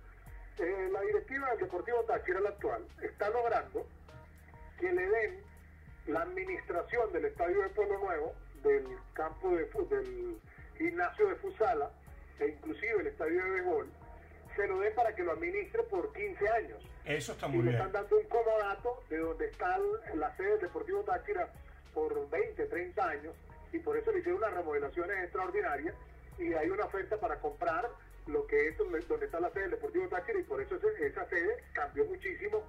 Eh, 0.58 0.88
la 0.90 1.00
directiva 1.02 1.50
del 1.50 1.58
Deportivo 1.58 2.02
Táchira, 2.04 2.40
la 2.40 2.48
actual, 2.50 2.86
está 3.02 3.28
logrando 3.28 3.86
que 4.80 4.90
le 4.90 5.06
den 5.06 5.42
la 6.06 6.22
administración 6.22 7.12
del 7.12 7.26
Estadio 7.26 7.62
de 7.62 7.68
Pueblo 7.70 7.98
Nuevo, 7.98 8.34
del 8.62 8.86
campo 9.12 9.50
de 9.50 9.66
del 9.90 10.38
gimnasio 10.78 11.28
de 11.28 11.34
Fusala, 11.36 11.90
e 12.38 12.48
inclusive 12.48 13.00
el 13.00 13.06
estadio 13.06 13.42
de 13.42 13.50
béisbol, 13.50 13.88
se 14.56 14.66
lo 14.66 14.80
den 14.80 14.94
para 14.94 15.14
que 15.14 15.22
lo 15.22 15.32
administre 15.32 15.82
por 15.84 16.12
15 16.12 16.48
años. 16.48 16.82
Eso 17.04 17.32
está 17.32 17.46
muy 17.46 17.58
y 17.58 17.62
bien. 17.62 17.72
Le 17.72 17.78
están 17.78 17.92
dando 17.92 18.18
un 18.18 18.24
comodato 18.24 19.02
de 19.08 19.18
donde 19.18 19.46
está 19.46 19.78
la 20.14 20.36
sede 20.36 20.50
del 20.52 20.60
Deportivo 20.60 21.02
Táchira 21.02 21.48
por 21.94 22.28
20, 22.30 22.66
30 22.66 23.08
años 23.08 23.34
y 23.72 23.78
por 23.78 23.96
eso 23.96 24.10
le 24.10 24.18
hicieron 24.18 24.42
unas 24.42 24.54
remodelaciones 24.54 25.24
extraordinarias 25.24 25.94
y 26.38 26.52
hay 26.52 26.70
una 26.70 26.84
oferta 26.84 27.18
para 27.18 27.38
comprar 27.40 27.88
lo 28.26 28.46
que 28.46 28.68
es 28.68 28.78
donde, 28.78 28.98
está 28.98 29.38
la 29.38 29.50
sede 29.50 29.62
del 29.62 29.70
Deportivo 29.72 30.08
Táchira 30.08 30.40
y 30.40 30.42
por 30.42 30.60
eso 30.60 30.76
esa 30.76 31.28
sede 31.28 31.62
cambió 31.72 32.04
muchísimo 32.06 32.62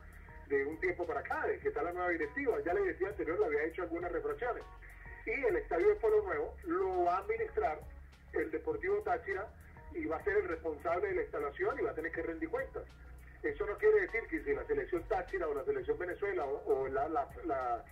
de 0.47 0.65
un 0.65 0.79
tiempo 0.79 1.05
para 1.05 1.21
acá, 1.21 1.45
de 1.47 1.59
que 1.59 1.69
está 1.69 1.83
la 1.83 1.91
nueva 1.91 2.09
directiva. 2.09 2.57
Ya 2.65 2.73
la 2.73 2.81
directiva 2.81 3.09
anterior 3.09 3.39
le 3.39 3.45
había 3.47 3.63
hecho 3.63 3.81
algunas 3.83 4.11
refracciones. 4.11 4.63
Y 5.25 5.31
el 5.31 5.57
Estadio 5.57 5.89
de 5.89 5.95
Pueblo 5.95 6.23
Nuevo 6.23 6.55
lo 6.65 7.03
va 7.03 7.17
a 7.17 7.19
administrar 7.19 7.79
el 8.33 8.51
Deportivo 8.51 8.97
Táchira 9.01 9.47
y 9.93 10.05
va 10.05 10.17
a 10.17 10.23
ser 10.23 10.37
el 10.37 10.47
responsable 10.47 11.07
de 11.07 11.15
la 11.15 11.21
instalación 11.23 11.79
y 11.79 11.83
va 11.83 11.91
a 11.91 11.95
tener 11.95 12.11
que 12.11 12.21
rendir 12.21 12.49
cuentas. 12.49 12.83
Eso 13.43 13.65
no 13.65 13.77
quiere 13.77 14.01
decir 14.01 14.21
que 14.29 14.43
si 14.43 14.53
la 14.53 14.65
selección 14.65 15.03
Táchira 15.07 15.47
o 15.47 15.53
la 15.53 15.63
selección 15.63 15.97
Venezuela 15.97 16.45
o, 16.45 16.87
la, 16.87 17.83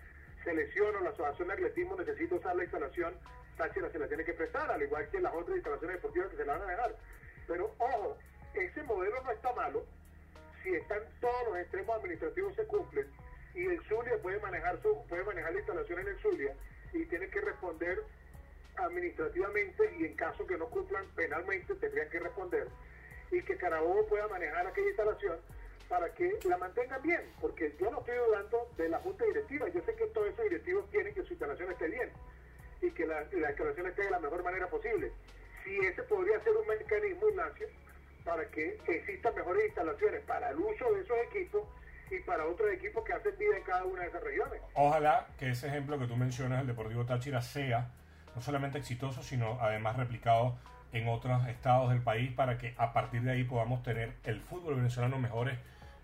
selección 0.43 0.95
o 0.95 0.99
la 1.01 1.09
asociación 1.09 1.47
de 1.47 1.53
atletismo 1.53 1.95
necesita 1.95 2.35
usar 2.35 2.55
la 2.55 2.63
instalación, 2.63 3.13
Táchira 3.57 3.89
se 3.89 3.99
la 3.99 4.07
tiene 4.07 4.25
que 4.25 4.33
prestar, 4.33 4.69
al 4.69 4.81
igual 4.81 5.07
que 5.09 5.19
las 5.19 5.33
otras 5.33 5.55
instalaciones 5.55 5.97
deportivas 5.97 6.29
que 6.29 6.37
se 6.37 6.45
la 6.45 6.57
van 6.57 6.63
a 6.63 6.71
dejar. 6.71 6.95
Pero 7.47 7.75
ojo, 7.77 8.17
ese 8.53 8.83
modelo 8.83 9.21
no 9.23 9.31
está 9.31 9.53
malo 9.53 9.85
si 10.63 10.73
están 10.73 10.99
todos 11.21 11.47
los 11.47 11.57
extremos 11.59 11.95
administrativos 11.95 12.55
se 12.55 12.65
cumplen 12.65 13.07
y 13.53 13.65
el 13.67 13.81
Zulia 13.87 14.17
puede 14.21 14.39
manejar 14.39 14.81
su, 14.81 15.05
puede 15.07 15.23
manejar 15.23 15.53
la 15.53 15.59
instalación 15.59 15.99
en 15.99 16.07
el 16.07 16.19
Zulia 16.19 16.53
y 16.91 17.05
tiene 17.05 17.29
que 17.29 17.39
responder 17.39 18.01
administrativamente 18.77 19.95
y 19.99 20.05
en 20.05 20.15
caso 20.15 20.45
que 20.45 20.57
no 20.57 20.67
cumplan 20.67 21.05
penalmente 21.15 21.75
tendrían 21.75 22.09
que 22.09 22.19
responder 22.19 22.67
y 23.31 23.41
que 23.41 23.57
Carabobo 23.57 24.05
pueda 24.07 24.27
manejar 24.27 24.67
aquella 24.67 24.87
instalación 24.87 25.37
para 25.89 26.11
que 26.13 26.39
la 26.45 26.57
mantengan 26.57 27.01
bien, 27.01 27.21
porque 27.39 27.75
yo 27.79 27.91
no 27.91 27.99
estoy 27.99 28.15
dudando 28.17 28.69
de 28.77 28.89
la 28.89 28.99
junta 28.99 29.23
directiva, 29.25 29.67
yo 29.69 29.81
sé 29.81 29.95
que 29.95 30.07
todos 30.07 30.27
esos 30.29 30.43
directivos 30.43 30.85
quieren 30.91 31.13
que 31.13 31.23
su 31.23 31.33
instalación 31.33 31.71
esté 31.71 31.87
bien 31.87 32.09
y 32.81 32.91
que 32.91 33.05
la, 33.05 33.21
instalación 33.21 33.87
esté 33.87 34.03
de 34.03 34.11
la 34.11 34.19
mejor 34.19 34.43
manera 34.43 34.67
posible. 34.67 35.11
Si 35.63 35.77
ese 35.77 36.03
podría 36.03 36.39
ser 36.43 36.53
un 36.53 36.67
mecanismo, 36.67 37.29
Ignacio, 37.29 37.67
para 38.23 38.49
que 38.49 38.79
existan 38.87 39.35
mejores 39.35 39.65
instalaciones 39.65 40.21
para 40.25 40.49
el 40.49 40.57
uso 40.57 40.91
de 40.93 41.01
esos 41.01 41.17
equipos 41.31 41.67
y 42.09 42.19
para 42.19 42.45
otros 42.45 42.71
equipos 42.71 43.03
que 43.03 43.13
hacen 43.13 43.37
vida 43.37 43.57
en 43.57 43.63
cada 43.63 43.85
una 43.85 44.01
de 44.01 44.07
esas 44.07 44.23
regiones. 44.23 44.61
Ojalá 44.73 45.27
que 45.37 45.51
ese 45.51 45.67
ejemplo 45.67 45.99
que 45.99 46.07
tú 46.07 46.15
mencionas, 46.15 46.61
el 46.61 46.67
Deportivo 46.67 47.05
Táchira, 47.05 47.41
sea 47.41 47.91
no 48.35 48.41
solamente 48.41 48.77
exitoso, 48.77 49.23
sino 49.23 49.57
además 49.61 49.95
replicado 49.95 50.57
en 50.91 51.07
otros 51.07 51.47
estados 51.47 51.89
del 51.89 52.01
país 52.01 52.31
para 52.31 52.57
que 52.57 52.73
a 52.77 52.93
partir 52.93 53.21
de 53.21 53.31
ahí 53.31 53.43
podamos 53.43 53.83
tener 53.83 54.13
el 54.23 54.41
fútbol 54.41 54.75
venezolano 54.75 55.17
mejores, 55.17 55.57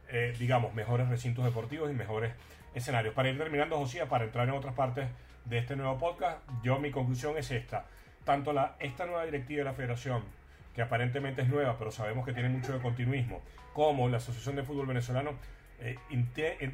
eh, 0.10 0.36
digamos, 0.38 0.74
mejores 0.74 1.08
recintos 1.10 1.46
deportivos 1.46 1.92
y 1.92 1.94
mejores 1.94 2.34
escenarios. 2.74 3.14
Para 3.14 3.30
ir 3.30 3.38
terminando, 3.38 3.78
Josía, 3.78 4.08
para 4.08 4.26
entrar 4.26 4.48
en 4.48 4.56
otras 4.56 4.74
partes 4.74 5.08
de 5.46 5.58
este 5.58 5.76
nuevo 5.76 5.98
podcast, 5.98 6.40
yo 6.64 6.80
mi 6.80 6.92
conclusión 6.92 7.38
es 7.38 7.52
esta. 7.52 7.86
Tanto 8.26 8.54
la, 8.54 8.76
esta 8.80 9.06
nueva 9.06 9.26
directiva 9.26 9.60
de 9.60 9.66
la 9.66 9.74
federación, 9.74 10.24
que 10.76 10.82
aparentemente 10.82 11.42
es 11.42 11.50
nueva, 11.50 11.78
pero 11.78 11.92
sabemos 11.92 12.26
que 12.26 12.34
tiene 12.34 12.50
mucho 12.50 12.74
de 12.74 12.80
continuismo, 12.80 13.42
como 13.74 14.10
la 14.10 14.18
Asociación 14.18 14.56
de 14.56 14.64
Fútbol 14.64 14.88
Venezolano, 14.88 15.32
eh, 15.80 15.98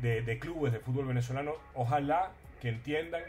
de 0.01 0.39
clubes 0.39 0.73
de 0.73 0.79
fútbol 0.79 1.05
venezolano, 1.05 1.53
ojalá 1.75 2.31
que 2.61 2.69
entiendan 2.69 3.21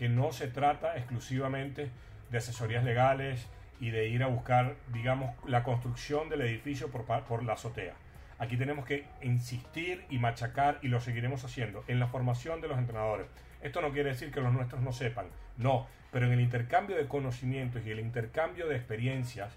que 0.00 0.08
no 0.08 0.32
se 0.32 0.48
trata 0.48 0.96
exclusivamente 0.96 1.90
de 2.30 2.38
asesorías 2.38 2.84
legales 2.84 3.46
y 3.80 3.90
de 3.90 4.08
ir 4.08 4.22
a 4.22 4.28
buscar, 4.28 4.76
digamos, 4.94 5.34
la 5.46 5.62
construcción 5.62 6.30
del 6.30 6.40
edificio 6.40 6.90
por, 6.90 7.04
por 7.04 7.44
la 7.44 7.52
azotea. 7.52 7.92
Aquí 8.38 8.56
tenemos 8.56 8.86
que 8.86 9.04
insistir 9.20 10.06
y 10.08 10.16
machacar, 10.18 10.78
y 10.80 10.88
lo 10.88 11.02
seguiremos 11.02 11.44
haciendo, 11.44 11.84
en 11.86 12.00
la 12.00 12.06
formación 12.06 12.62
de 12.62 12.68
los 12.68 12.78
entrenadores. 12.78 13.26
Esto 13.60 13.82
no 13.82 13.92
quiere 13.92 14.08
decir 14.08 14.32
que 14.32 14.40
los 14.40 14.54
nuestros 14.54 14.80
no 14.80 14.94
sepan, 14.94 15.26
no, 15.58 15.86
pero 16.10 16.24
en 16.24 16.32
el 16.32 16.40
intercambio 16.40 16.96
de 16.96 17.06
conocimientos 17.06 17.84
y 17.84 17.90
el 17.90 18.00
intercambio 18.00 18.68
de 18.68 18.76
experiencias 18.76 19.52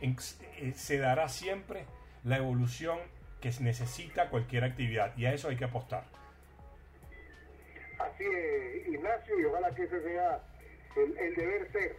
eh, 0.00 0.72
se 0.74 0.98
dará 0.98 1.28
siempre 1.28 1.84
la 2.24 2.38
evolución 2.38 2.96
que 3.42 3.52
necesita 3.60 4.30
cualquier 4.30 4.64
actividad, 4.64 5.14
y 5.18 5.26
a 5.26 5.34
eso 5.34 5.50
hay 5.50 5.56
que 5.56 5.66
apostar. 5.66 6.04
Así 8.02 8.24
es, 8.24 8.88
Ignacio, 8.88 9.38
y 9.38 9.44
ojalá 9.44 9.74
que 9.74 9.84
ese 9.84 10.02
sea 10.02 10.40
el, 10.96 11.18
el 11.18 11.34
deber 11.36 11.72
ser. 11.72 11.96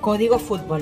Código 0.00 0.38
Fútbol. 0.38 0.80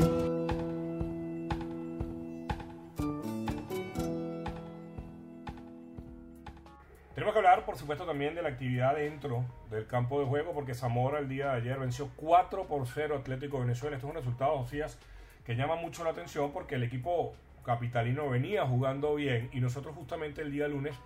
Tenemos 7.15 7.33
que 7.33 7.39
hablar, 7.39 7.65
por 7.65 7.77
supuesto, 7.77 8.07
también 8.07 8.37
de 8.37 8.43
la 8.43 8.51
actividad 8.51 8.95
dentro 8.95 9.45
del 9.71 9.89
campo 9.89 10.21
de 10.21 10.27
juego, 10.27 10.53
porque 10.53 10.73
Zamora 10.75 11.19
el 11.19 11.29
día 11.29 11.51
de 11.51 11.57
ayer 11.57 11.81
venció 11.81 12.11
4 12.15 12.67
por 12.67 12.87
0 12.87 13.17
Atlético 13.17 13.59
Venezuela. 13.59 13.97
Estos 13.97 14.09
son 14.09 14.17
resultados, 14.17 14.61
Josías, 14.61 14.97
que 15.45 15.57
llaman 15.57 15.81
mucho 15.81 16.05
la 16.05 16.11
atención 16.11 16.53
porque 16.53 16.77
el 16.77 16.85
equipo 16.85 17.35
capitalino 17.65 18.29
venía 18.29 18.67
jugando 18.67 19.15
bien 19.15 19.51
y 19.53 19.61
nosotros 19.61 19.95
justamente 19.95 20.43
el 20.43 20.53
día 20.53 20.69
lunes 20.69 20.97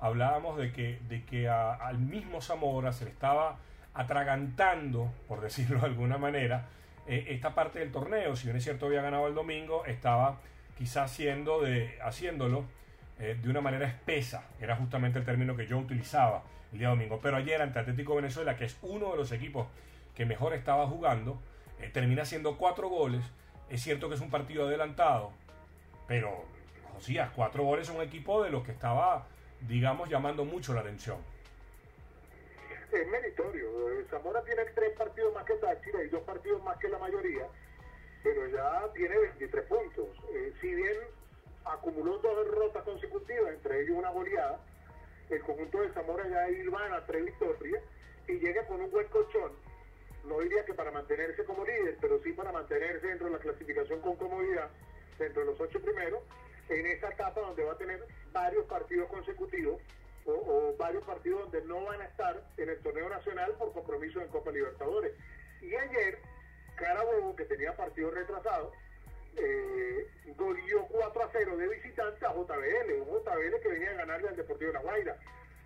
hablábamos 0.00 0.56
de 0.58 0.72
que, 0.72 0.98
de 1.08 1.24
que 1.24 1.48
al 1.48 1.98
mismo 1.98 2.40
Zamora 2.40 2.92
se 2.92 3.04
le 3.04 3.10
estaba 3.10 3.58
atragantando, 3.94 5.12
por 5.28 5.40
decirlo 5.42 5.80
de 5.80 5.86
alguna 5.86 6.18
manera, 6.18 6.66
eh, 7.06 7.26
esta 7.28 7.54
parte 7.54 7.78
del 7.78 7.92
torneo. 7.92 8.36
Si 8.36 8.44
bien 8.44 8.56
es 8.56 8.64
cierto 8.64 8.86
había 8.86 9.02
ganado 9.02 9.26
el 9.26 9.34
domingo, 9.34 9.84
estaba 9.84 10.40
quizás 10.76 11.10
siendo 11.10 11.60
de, 11.60 11.98
haciéndolo 12.02 12.64
eh, 13.18 13.38
de 13.40 13.50
una 13.50 13.60
manera 13.60 13.86
espesa. 13.86 14.44
Era 14.60 14.76
justamente 14.76 15.18
el 15.18 15.24
término 15.24 15.56
que 15.56 15.66
yo 15.66 15.78
utilizaba 15.78 16.42
el 16.72 16.78
día 16.78 16.88
domingo. 16.88 17.20
Pero 17.22 17.36
ayer 17.36 17.60
ante 17.60 17.78
Atlético 17.78 18.14
Venezuela, 18.14 18.56
que 18.56 18.64
es 18.64 18.78
uno 18.82 19.10
de 19.10 19.16
los 19.16 19.32
equipos 19.32 19.66
que 20.14 20.24
mejor 20.24 20.54
estaba 20.54 20.86
jugando, 20.86 21.40
eh, 21.80 21.90
termina 21.92 22.22
haciendo 22.22 22.56
cuatro 22.56 22.88
goles. 22.88 23.24
Es 23.68 23.82
cierto 23.82 24.08
que 24.08 24.14
es 24.14 24.20
un 24.20 24.30
partido 24.30 24.66
adelantado, 24.66 25.32
pero, 26.10 26.42
Josías, 26.94 27.30
cuatro 27.36 27.62
goles 27.62 27.88
es 27.88 27.94
un 27.94 28.02
equipo 28.02 28.42
de 28.42 28.50
los 28.50 28.64
que 28.64 28.72
estaba, 28.72 29.28
digamos, 29.60 30.08
llamando 30.08 30.44
mucho 30.44 30.74
la 30.74 30.80
atención. 30.80 31.18
Es 32.90 33.08
meritorio. 33.08 33.70
Zamora 34.10 34.42
tiene 34.42 34.64
tres 34.74 34.90
partidos 34.98 35.32
más 35.32 35.44
que 35.44 35.54
Táchira 35.54 36.02
y 36.02 36.08
dos 36.08 36.24
partidos 36.24 36.64
más 36.64 36.76
que 36.78 36.88
la 36.88 36.98
mayoría, 36.98 37.46
pero 38.24 38.44
ya 38.48 38.92
tiene 38.92 39.16
23 39.18 39.64
puntos. 39.66 40.08
Eh, 40.34 40.52
si 40.60 40.74
bien 40.74 40.96
acumuló 41.64 42.18
dos 42.18 42.44
derrotas 42.44 42.82
consecutivas, 42.82 43.54
entre 43.54 43.82
ellos 43.82 43.96
una 43.96 44.10
goleada, 44.10 44.58
el 45.28 45.40
conjunto 45.42 45.80
de 45.80 45.90
Zamora 45.90 46.26
ya 46.28 46.70
van 46.72 46.92
a 46.92 47.06
tres 47.06 47.24
victorias 47.24 47.84
y 48.26 48.32
llega 48.32 48.66
con 48.66 48.80
un 48.80 48.90
buen 48.90 49.06
colchón. 49.06 49.52
No 50.24 50.40
diría 50.40 50.64
que 50.64 50.74
para 50.74 50.90
mantenerse 50.90 51.44
como 51.44 51.64
líder, 51.64 51.98
pero 52.00 52.20
sí 52.24 52.32
para 52.32 52.50
mantenerse 52.50 53.06
dentro 53.06 53.28
de 53.28 53.34
la 53.34 53.38
clasificación 53.38 54.00
con 54.00 54.16
comodidad 54.16 54.70
dentro 55.20 55.42
de 55.42 55.50
los 55.52 55.60
ocho 55.60 55.80
primeros, 55.80 56.22
en 56.68 56.86
esa 56.86 57.10
etapa 57.10 57.40
donde 57.40 57.64
va 57.64 57.72
a 57.72 57.78
tener 57.78 58.04
varios 58.32 58.64
partidos 58.66 59.08
consecutivos 59.08 59.80
o, 60.24 60.74
varios 60.78 61.04
partidos 61.04 61.50
donde 61.50 61.66
no 61.66 61.84
van 61.84 62.00
a 62.00 62.04
estar 62.04 62.42
en 62.56 62.68
el 62.68 62.78
torneo 62.80 63.08
nacional 63.08 63.52
por 63.58 63.72
compromiso 63.72 64.20
en 64.20 64.28
Copa 64.28 64.50
Libertadores. 64.50 65.12
Y 65.60 65.74
ayer, 65.74 66.18
Carabobo, 66.76 67.34
que 67.36 67.44
tenía 67.44 67.76
partidos 67.76 68.14
retrasados, 68.14 68.72
eh, 69.36 70.06
4 70.36 71.22
a 71.22 71.28
0 71.32 71.56
de 71.56 71.68
visitante 71.68 72.26
a 72.26 72.32
JBL, 72.32 72.92
un 73.00 73.22
JBL 73.22 73.60
que 73.62 73.68
venía 73.68 73.90
a 73.90 73.94
ganarle 73.94 74.28
al 74.28 74.36
Deportivo 74.36 74.68
de 74.68 74.74
La 74.74 74.82
Guaira. 74.82 75.16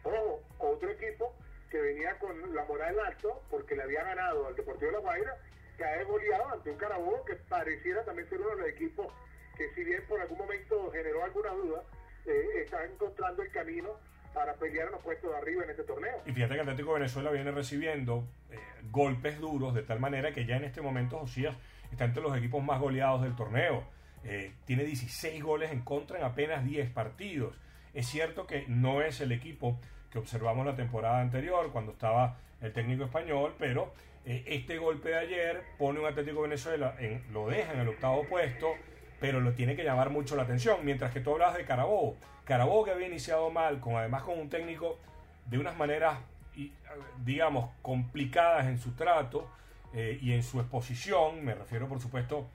Ojo, 0.02 0.42
otro 0.58 0.90
equipo 0.90 1.34
que 1.70 1.80
venía 1.80 2.18
con 2.18 2.54
la 2.54 2.64
moral 2.64 2.98
alto 3.00 3.42
porque 3.50 3.74
le 3.74 3.82
había 3.82 4.04
ganado 4.04 4.46
al 4.46 4.54
Deportivo 4.54 4.90
de 4.90 4.96
La 4.96 5.02
Guaira, 5.02 5.36
que 5.76 5.84
ha 5.84 6.04
goleado 6.04 6.48
ante 6.50 6.70
un 6.70 6.76
Carabobo 6.76 7.24
que 7.24 7.36
pareciera 7.36 8.04
también 8.04 8.28
ser 8.28 8.40
uno 8.40 8.50
de 8.50 8.56
los 8.56 8.68
equipos 8.68 9.12
que 9.56 9.70
si 9.74 9.84
bien 9.84 10.02
por 10.08 10.20
algún 10.20 10.38
momento 10.38 10.90
generó 10.92 11.24
alguna 11.24 11.50
duda, 11.50 11.82
eh, 12.26 12.62
está 12.62 12.84
encontrando 12.84 13.42
el 13.42 13.50
camino 13.50 13.90
para 14.32 14.54
pelear 14.54 14.86
en 14.86 14.92
los 14.92 15.02
puestos 15.02 15.30
de 15.30 15.36
arriba 15.36 15.64
en 15.64 15.70
este 15.70 15.84
torneo. 15.84 16.22
Y 16.26 16.32
fíjate 16.32 16.54
que 16.54 16.60
Atlético 16.60 16.94
Venezuela 16.94 17.30
viene 17.30 17.50
recibiendo 17.52 18.24
eh, 18.50 18.58
golpes 18.90 19.38
duros 19.38 19.74
de 19.74 19.82
tal 19.82 20.00
manera 20.00 20.32
que 20.32 20.44
ya 20.44 20.56
en 20.56 20.64
este 20.64 20.80
momento 20.80 21.18
Josías 21.18 21.56
está 21.92 22.04
entre 22.04 22.22
los 22.22 22.36
equipos 22.36 22.64
más 22.64 22.80
goleados 22.80 23.22
del 23.22 23.36
torneo. 23.36 23.84
Eh, 24.24 24.54
tiene 24.64 24.84
16 24.84 25.42
goles 25.42 25.70
en 25.70 25.82
contra 25.82 26.18
en 26.18 26.24
apenas 26.24 26.64
10 26.64 26.90
partidos. 26.90 27.56
Es 27.92 28.06
cierto 28.06 28.46
que 28.46 28.64
no 28.68 29.02
es 29.02 29.20
el 29.20 29.30
equipo 29.30 29.78
que 30.10 30.18
observamos 30.18 30.66
la 30.66 30.74
temporada 30.74 31.20
anterior 31.20 31.70
cuando 31.72 31.92
estaba 31.92 32.38
el 32.60 32.72
técnico 32.72 33.04
español, 33.04 33.54
pero 33.58 33.92
este 34.24 34.78
golpe 34.78 35.10
de 35.10 35.18
ayer 35.18 35.62
pone 35.76 36.00
un 36.00 36.06
Atlético 36.06 36.42
Venezuela, 36.42 36.96
en, 36.98 37.22
lo 37.30 37.46
deja 37.46 37.74
en 37.74 37.80
el 37.80 37.88
octavo 37.88 38.24
puesto, 38.24 38.74
pero 39.24 39.40
lo 39.40 39.54
tiene 39.54 39.74
que 39.74 39.84
llamar 39.84 40.10
mucho 40.10 40.37
la 40.37 40.42
atención. 40.42 40.84
Mientras 40.84 41.10
que 41.10 41.20
tú 41.20 41.32
hablabas 41.32 41.56
de 41.56 41.64
Carabobo. 41.64 42.18
Carabobo 42.44 42.84
que 42.84 42.90
había 42.90 43.06
iniciado 43.06 43.48
mal, 43.48 43.80
con 43.80 43.96
además 43.96 44.22
con 44.22 44.38
un 44.38 44.50
técnico 44.50 44.98
de 45.46 45.56
unas 45.56 45.78
maneras, 45.78 46.18
digamos, 47.24 47.70
complicadas 47.80 48.66
en 48.66 48.78
su 48.78 48.92
trato 48.92 49.48
eh, 49.94 50.18
y 50.20 50.34
en 50.34 50.42
su 50.42 50.60
exposición, 50.60 51.42
me 51.42 51.54
refiero 51.54 51.88
por 51.88 52.00
supuesto 52.00 52.46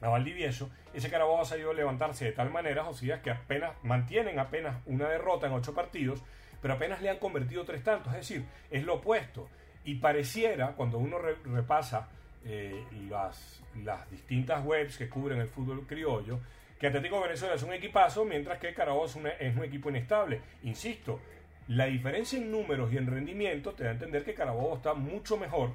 a 0.00 0.08
Valdivieso, 0.08 0.70
ese 0.94 1.10
Carabobo 1.10 1.42
ha 1.42 1.44
salido 1.44 1.72
a 1.72 1.74
levantarse 1.74 2.24
de 2.24 2.32
tal 2.32 2.48
manera, 2.48 2.82
Josías, 2.82 3.20
que 3.20 3.30
apenas 3.30 3.72
mantienen 3.82 4.38
apenas 4.38 4.76
una 4.86 5.06
derrota 5.06 5.48
en 5.48 5.52
ocho 5.52 5.74
partidos, 5.74 6.22
pero 6.62 6.72
apenas 6.72 7.02
le 7.02 7.10
han 7.10 7.18
convertido 7.18 7.66
tres 7.66 7.84
tantos, 7.84 8.14
es 8.14 8.20
decir, 8.20 8.46
es 8.70 8.84
lo 8.84 8.94
opuesto. 8.94 9.50
Y 9.84 9.96
pareciera, 9.96 10.68
cuando 10.76 10.96
uno 10.96 11.18
repasa 11.18 12.08
eh, 12.44 12.84
las, 13.08 13.62
las 13.84 14.10
distintas 14.10 14.64
webs 14.64 14.96
que 14.96 15.08
cubren 15.08 15.40
el 15.40 15.48
fútbol 15.48 15.86
criollo, 15.86 16.40
que 16.78 16.86
Atlético 16.86 17.20
Venezuela 17.20 17.54
es 17.54 17.62
un 17.62 17.72
equipazo, 17.74 18.24
mientras 18.24 18.58
que 18.58 18.72
Carabobo 18.72 19.04
es, 19.04 19.16
un 19.16 19.64
equipo 19.64 19.90
inestable. 19.90 20.40
Insisto, 20.62 21.20
la 21.68 21.84
diferencia 21.84 22.38
en 22.38 22.50
números 22.50 22.92
y 22.92 22.96
en 22.96 23.06
rendimiento 23.06 23.74
te 23.74 23.84
da 23.84 23.90
a 23.90 23.92
entender 23.92 24.24
que 24.24 24.34
Carabobo 24.34 24.76
está 24.76 24.94
mucho 24.94 25.36
mejor 25.36 25.72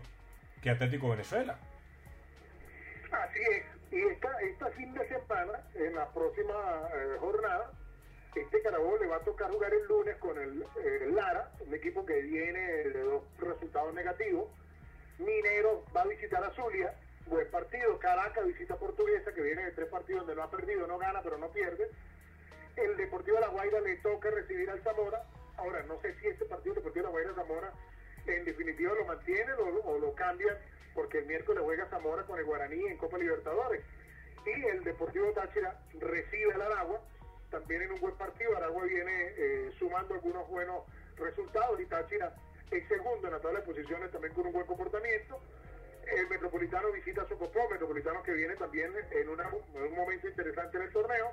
que 0.62 0.72
Atlético 0.72 1.10
Venezuela. 1.10 1.58
Así 3.12 3.40
es. 3.40 3.66
Y 3.92 4.02
esta, 4.02 4.30
esta 4.42 4.68
fin 4.72 4.92
de 4.94 5.08
semana, 5.08 5.54
en 5.76 5.94
la 5.94 6.12
próxima 6.12 6.54
eh, 6.96 7.18
jornada, 7.20 7.72
este 8.36 8.62
Carabobo 8.64 8.98
le 8.98 9.08
va 9.08 9.18
a 9.18 9.24
tocar 9.24 9.52
jugar 9.52 9.72
el 9.72 9.88
lunes 9.88 10.18
con 10.18 10.38
el, 10.38 10.66
el 10.84 11.16
Lara, 11.16 11.52
un 11.66 11.74
equipo 11.74 12.04
que 12.04 12.20
viene 12.22 12.60
de 12.60 13.04
dos 13.04 13.24
resultados 13.40 13.94
negativos 13.94 14.50
Minero 15.18 15.86
va 15.96 16.02
a 16.02 16.08
visitar 16.08 16.44
a 16.44 16.52
Zulia, 16.52 16.94
buen 17.28 17.50
partido. 17.50 17.98
Caracas 18.00 18.46
visita 18.46 18.76
Portuguesa, 18.76 19.34
que 19.34 19.42
viene 19.42 19.64
de 19.64 19.72
tres 19.72 19.88
partidos 19.88 20.22
donde 20.22 20.36
no 20.36 20.44
ha 20.44 20.52
perdido, 20.52 20.88
no 20.88 20.98
gana, 20.98 21.22
pero 21.22 21.38
no 21.38 21.50
pierde. 21.50 21.90
El 22.76 22.98
Deportivo 22.98 23.38
de 23.38 23.42
La 23.42 23.48
Guaira 23.48 23.80
le 23.80 23.96
toca 23.98 24.30
recibir 24.30 24.70
al 24.70 24.82
Zamora. 24.82 25.24
Ahora, 25.58 25.84
no 25.84 26.00
sé 26.02 26.14
si 26.20 26.28
este 26.28 26.46
partido 26.46 26.76
Deportivo 26.76 27.04
de 27.04 27.08
La 27.08 27.12
Guaira 27.12 27.34
Zamora 27.36 27.72
en 28.28 28.44
definitiva 28.44 28.94
lo 28.94 29.06
mantiene 29.06 29.54
o, 29.54 30.00
lo 30.00 30.14
cambian, 30.16 30.58
porque 30.94 31.20
el 31.20 31.28
miércoles 31.28 31.64
juega 31.64 31.88
Zamora 31.90 32.24
con 32.24 32.38
el 32.38 32.46
Guaraní 32.46 32.86
en 32.86 32.98
Copa 32.98 33.18
Libertadores. 33.18 33.84
Y 34.46 34.66
el 34.66 34.84
Deportivo 34.84 35.32
Táchira 35.32 35.80
recibe 36.00 36.54
al 36.54 36.62
Aragua, 36.62 37.02
también 37.52 37.84
en 37.84 37.94
un 37.94 38.02
buen 38.02 38.16
partido. 38.16 38.56
Aragua 38.58 38.84
viene 38.84 39.34
eh, 39.38 39.72
sumando 39.80 40.16
algunos 40.16 40.48
buenos 40.50 40.84
resultados 41.16 41.80
y 41.80 41.86
Táchira 41.86 42.36
el 42.72 42.88
segundo 42.88 43.28
en 43.28 43.34
la 43.34 43.40
tabla 43.40 43.60
de 43.60 43.66
posiciones 43.66 44.12
también 44.12 44.34
con 44.34 44.48
un 44.48 44.54
buen 44.54 44.66
comportamiento. 44.66 45.40
El 46.12 46.28
Metropolitano 46.30 46.92
visita 46.92 47.28
Socopó, 47.28 47.70
Metropolitano 47.70 48.22
que 48.24 48.34
viene 48.34 48.56
también 48.56 48.92
en, 49.12 49.30
un 49.30 49.96
momento 49.96 50.28
interesante 50.28 50.78
en 50.78 50.84
el 50.84 50.92
torneo. 50.92 51.32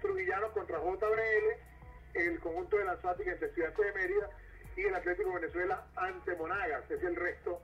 Trujillano 0.00 0.52
contra 0.52 0.78
JBL, 0.78 2.18
el 2.18 2.40
conjunto 2.40 2.76
de 2.78 2.84
la 2.84 3.00
Suática 3.00 3.32
entre 3.32 3.48
Estudiantes 3.48 3.84
de 3.84 3.92
Mérida 3.92 4.30
y 4.76 4.82
el 4.82 4.94
Atlético 4.94 5.32
Venezuela 5.34 5.86
ante 5.96 6.36
Monagas, 6.36 6.90
es 6.90 7.02
el 7.02 7.16
resto 7.16 7.60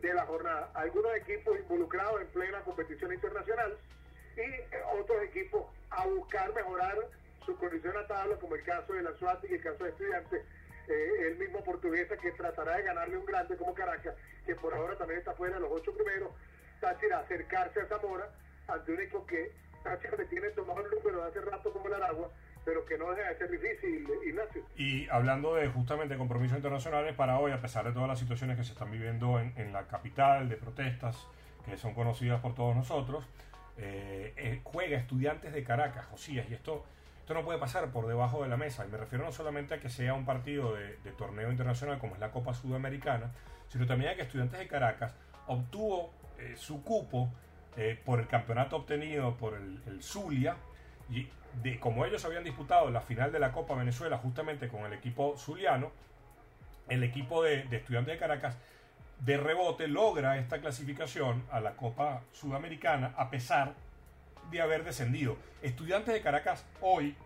de 0.00 0.14
la 0.14 0.26
jornada. 0.26 0.70
Algunos 0.74 1.14
equipos 1.16 1.58
involucrados 1.58 2.20
en 2.22 2.26
plena 2.28 2.60
competición 2.62 3.12
internacional 3.12 3.76
y 4.36 4.98
otros 4.98 5.22
equipos 5.24 5.66
a 5.90 6.06
buscar 6.06 6.52
mejorar 6.54 6.96
su 7.44 7.56
condición 7.56 7.96
a 7.96 8.06
tabla, 8.06 8.36
como 8.36 8.54
el 8.54 8.64
caso 8.64 8.94
de 8.94 9.02
la 9.02 9.12
y 9.48 9.54
el 9.54 9.62
caso 9.62 9.84
de 9.84 9.90
Estudiantes, 9.90 10.42
eh, 10.88 11.28
el 11.28 11.36
mismo 11.38 11.62
portuguesa 11.62 12.16
que 12.16 12.32
tratará 12.32 12.76
de 12.76 12.82
ganarle 12.82 13.16
un 13.16 13.26
grande 13.26 13.56
como 13.56 13.74
Caracas, 13.74 14.14
que 14.44 14.54
por 14.54 14.74
ahora 14.74 14.96
también 14.96 15.18
está 15.18 15.32
fuera 15.34 15.54
de 15.54 15.60
los 15.60 15.70
ocho 15.72 15.92
primeros, 15.94 16.30
Táchira 16.80 17.20
acercarse 17.20 17.80
a 17.80 17.86
Zamora 17.86 18.30
ante 18.68 18.92
un 18.92 19.00
equipo 19.00 19.26
que 19.26 19.52
Táchira 19.84 20.16
le 20.16 20.24
tiene 20.26 20.48
tomado 20.50 20.84
el 20.84 20.90
número 20.90 21.24
hace 21.24 21.40
rato 21.40 21.72
como 21.72 21.86
el 21.88 21.94
Aragua, 21.94 22.30
pero 22.64 22.84
que 22.86 22.96
no 22.96 23.10
deja 23.12 23.28
de 23.28 23.38
ser 23.38 23.50
difícil, 23.50 24.08
Ignacio. 24.26 24.62
Y 24.76 25.08
hablando 25.08 25.54
de 25.54 25.68
justamente 25.68 26.16
compromisos 26.16 26.56
internacionales, 26.56 27.14
para 27.14 27.38
hoy, 27.38 27.52
a 27.52 27.60
pesar 27.60 27.84
de 27.84 27.92
todas 27.92 28.08
las 28.08 28.18
situaciones 28.18 28.56
que 28.56 28.64
se 28.64 28.72
están 28.72 28.90
viviendo 28.90 29.38
en, 29.38 29.52
en 29.56 29.72
la 29.72 29.86
capital, 29.86 30.48
de 30.48 30.56
protestas 30.56 31.26
que 31.64 31.76
son 31.76 31.94
conocidas 31.94 32.40
por 32.40 32.54
todos 32.54 32.74
nosotros, 32.76 33.24
eh, 33.76 34.32
eh, 34.36 34.60
juega 34.62 34.98
Estudiantes 34.98 35.52
de 35.52 35.64
Caracas, 35.64 36.06
Josías, 36.06 36.46
y 36.48 36.54
esto, 36.54 36.84
esto 37.24 37.32
no 37.32 37.42
puede 37.42 37.58
pasar 37.58 37.90
por 37.90 38.06
debajo 38.06 38.42
de 38.42 38.50
la 38.50 38.58
mesa. 38.58 38.84
Y 38.84 38.90
me 38.90 38.98
refiero 38.98 39.24
no 39.24 39.32
solamente 39.32 39.72
a 39.72 39.80
que 39.80 39.88
sea 39.88 40.12
un 40.12 40.26
partido 40.26 40.74
de, 40.74 41.10
torneo 41.12 41.50
internacional 41.50 41.98
como 41.98 42.12
es 42.12 42.20
la 42.20 42.30
Copa 42.30 42.52
Sudamericana, 42.52 43.32
sino 43.68 43.86
también 43.86 44.10
a 44.10 44.14
que 44.14 44.20
Estudiantes 44.20 44.58
de 44.58 44.68
Caracas 44.68 45.14
obtuvo 45.46 46.12
eh, 46.38 46.52
su 46.58 46.82
cupo 46.82 47.32
eh, 47.78 47.98
por 48.04 48.20
el 48.20 48.26
campeonato 48.26 48.76
obtenido 48.76 49.38
por 49.38 49.54
el, 49.54 49.80
el 49.86 50.02
Zulia 50.02 50.56
y 51.08 51.26
de 51.62 51.80
como 51.80 52.04
ellos 52.04 52.22
habían 52.26 52.44
disputado 52.44 52.90
la 52.90 53.00
final 53.00 53.32
de 53.32 53.38
la 53.38 53.52
Copa 53.52 53.74
Venezuela 53.74 54.18
justamente 54.18 54.68
con 54.68 54.84
el 54.84 54.92
equipo 54.92 55.34
zuliano, 55.38 55.92
el 56.90 57.02
equipo 57.04 57.42
de, 57.42 57.62
de 57.62 57.78
Estudiantes 57.78 58.12
de 58.12 58.18
Caracas 58.18 58.58
de 59.20 59.38
rebote 59.38 59.88
logra 59.88 60.36
esta 60.36 60.60
clasificación 60.60 61.42
a 61.50 61.60
la 61.60 61.74
Copa 61.74 62.20
Sudamericana 62.32 63.14
a 63.16 63.30
pesar 63.30 63.72
de 64.50 64.60
haber 64.60 64.84
descendido. 64.84 65.36
Estudiantes 65.62 66.14
de 66.14 66.20
Caracas 66.20 66.64
hoy, 66.80 67.16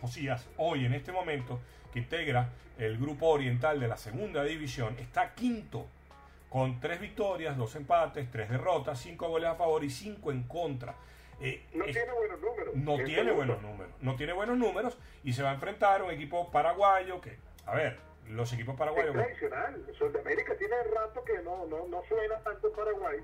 Josías, 0.00 0.46
hoy 0.56 0.86
en 0.86 0.94
este 0.94 1.12
momento, 1.12 1.60
que 1.92 2.00
integra 2.00 2.50
el 2.78 2.98
grupo 2.98 3.28
oriental 3.28 3.78
de 3.80 3.88
la 3.88 3.96
segunda 3.96 4.42
división, 4.44 4.96
está 4.98 5.34
quinto 5.34 5.86
con 6.48 6.80
tres 6.80 7.00
victorias, 7.00 7.56
dos 7.56 7.76
empates, 7.76 8.30
tres 8.30 8.50
derrotas, 8.50 8.98
cinco 9.00 9.28
goles 9.28 9.48
a 9.48 9.54
favor 9.54 9.84
y 9.84 9.90
cinco 9.90 10.32
en 10.32 10.42
contra. 10.44 10.94
Eh, 11.40 11.64
no 11.72 11.84
es, 11.84 11.92
tiene 11.92 12.12
buenos 12.12 12.40
números. 12.40 12.74
No 12.76 12.96
tiene 13.04 13.32
buenos 13.32 13.62
números. 13.62 13.92
No 14.00 14.16
tiene 14.16 14.32
buenos 14.32 14.58
números 14.58 14.98
y 15.24 15.32
se 15.32 15.42
va 15.42 15.50
a 15.50 15.54
enfrentar 15.54 16.00
a 16.00 16.04
un 16.04 16.10
equipo 16.10 16.50
paraguayo 16.50 17.20
que, 17.20 17.38
a 17.66 17.74
ver, 17.74 17.98
los 18.28 18.52
equipos 18.52 18.76
paraguayos. 18.76 19.14
Es 19.14 19.22
tradicional. 19.22 19.86
Sudamérica 19.96 20.56
tiene 20.56 20.82
rato 20.94 21.24
que 21.24 21.42
no, 21.42 21.66
no, 21.66 21.86
no 21.86 22.02
suena 22.08 22.36
tanto 22.40 22.72
Paraguay, 22.72 23.18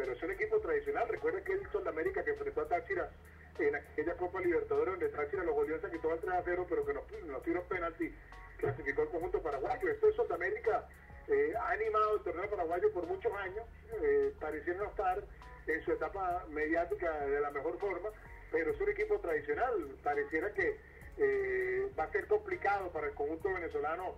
pero 0.00 0.12
es 0.14 0.22
un 0.22 0.30
equipo 0.30 0.58
tradicional. 0.60 1.06
Recuerden 1.08 1.44
que 1.44 1.52
el 1.52 1.70
Sudamérica 1.70 2.24
que 2.24 2.30
enfrentó 2.30 2.62
a 2.62 2.68
Táchira 2.68 3.10
en 3.58 3.76
aquella 3.76 4.14
Copa 4.14 4.40
Libertadores 4.40 4.98
donde 4.98 5.10
Táchira 5.10 5.44
los 5.44 5.54
goleó 5.54 5.78
se 5.78 5.90
quitó 5.90 6.10
al 6.10 6.20
3 6.20 6.32
a 6.32 6.42
0, 6.42 6.66
pero 6.70 6.86
que 6.86 6.94
no, 6.94 7.02
no 7.26 7.38
tiró 7.40 7.62
penalti, 7.64 8.10
clasificó 8.56 9.02
el 9.02 9.08
conjunto 9.10 9.42
paraguayo. 9.42 9.90
Esto 9.90 10.08
es 10.08 10.16
Sudamérica. 10.16 10.88
Eh, 11.28 11.52
ha 11.54 11.72
animado 11.72 12.16
el 12.16 12.22
torneo 12.22 12.48
paraguayo 12.48 12.90
por 12.94 13.06
muchos 13.06 13.30
años, 13.34 13.62
eh, 14.00 14.32
pareciera 14.40 14.78
no 14.78 14.86
estar 14.86 15.22
en 15.66 15.84
su 15.84 15.92
etapa 15.92 16.46
mediática 16.48 17.26
de 17.26 17.40
la 17.40 17.50
mejor 17.50 17.78
forma, 17.78 18.08
pero 18.50 18.70
es 18.70 18.80
un 18.80 18.88
equipo 18.88 19.20
tradicional. 19.20 19.98
Pareciera 20.02 20.50
que 20.54 20.80
eh, 21.18 21.92
va 21.98 22.04
a 22.04 22.12
ser 22.12 22.26
complicado 22.26 22.90
para 22.90 23.08
el 23.08 23.14
conjunto 23.14 23.52
venezolano 23.52 24.14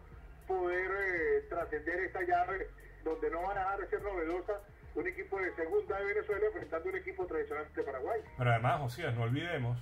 poder 0.47 0.91
eh, 0.93 1.47
trascender 1.49 2.05
esta 2.05 2.23
llave 2.23 2.69
donde 3.03 3.31
no 3.31 3.43
van 3.43 3.59
a 3.59 3.63
dejar 3.63 3.81
de 3.81 3.89
ser 3.89 4.03
novedosa 4.03 4.61
un 4.95 5.07
equipo 5.07 5.39
de 5.39 5.55
segunda 5.55 5.99
de 5.99 6.05
Venezuela 6.05 6.47
enfrentando 6.47 6.89
un 6.89 6.97
equipo 6.97 7.27
tradicional 7.27 7.67
de 7.75 7.83
Paraguay. 7.83 8.21
Pero 8.37 8.51
además, 8.51 8.81
José, 8.81 9.11
no 9.13 9.23
olvidemos, 9.23 9.79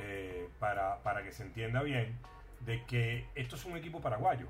eh, 0.00 0.48
para, 0.58 1.02
para 1.02 1.22
que 1.22 1.32
se 1.32 1.42
entienda 1.44 1.82
bien, 1.82 2.18
de 2.60 2.84
que 2.84 3.26
esto 3.34 3.56
es 3.56 3.64
un 3.64 3.76
equipo 3.76 4.00
paraguayo. 4.00 4.46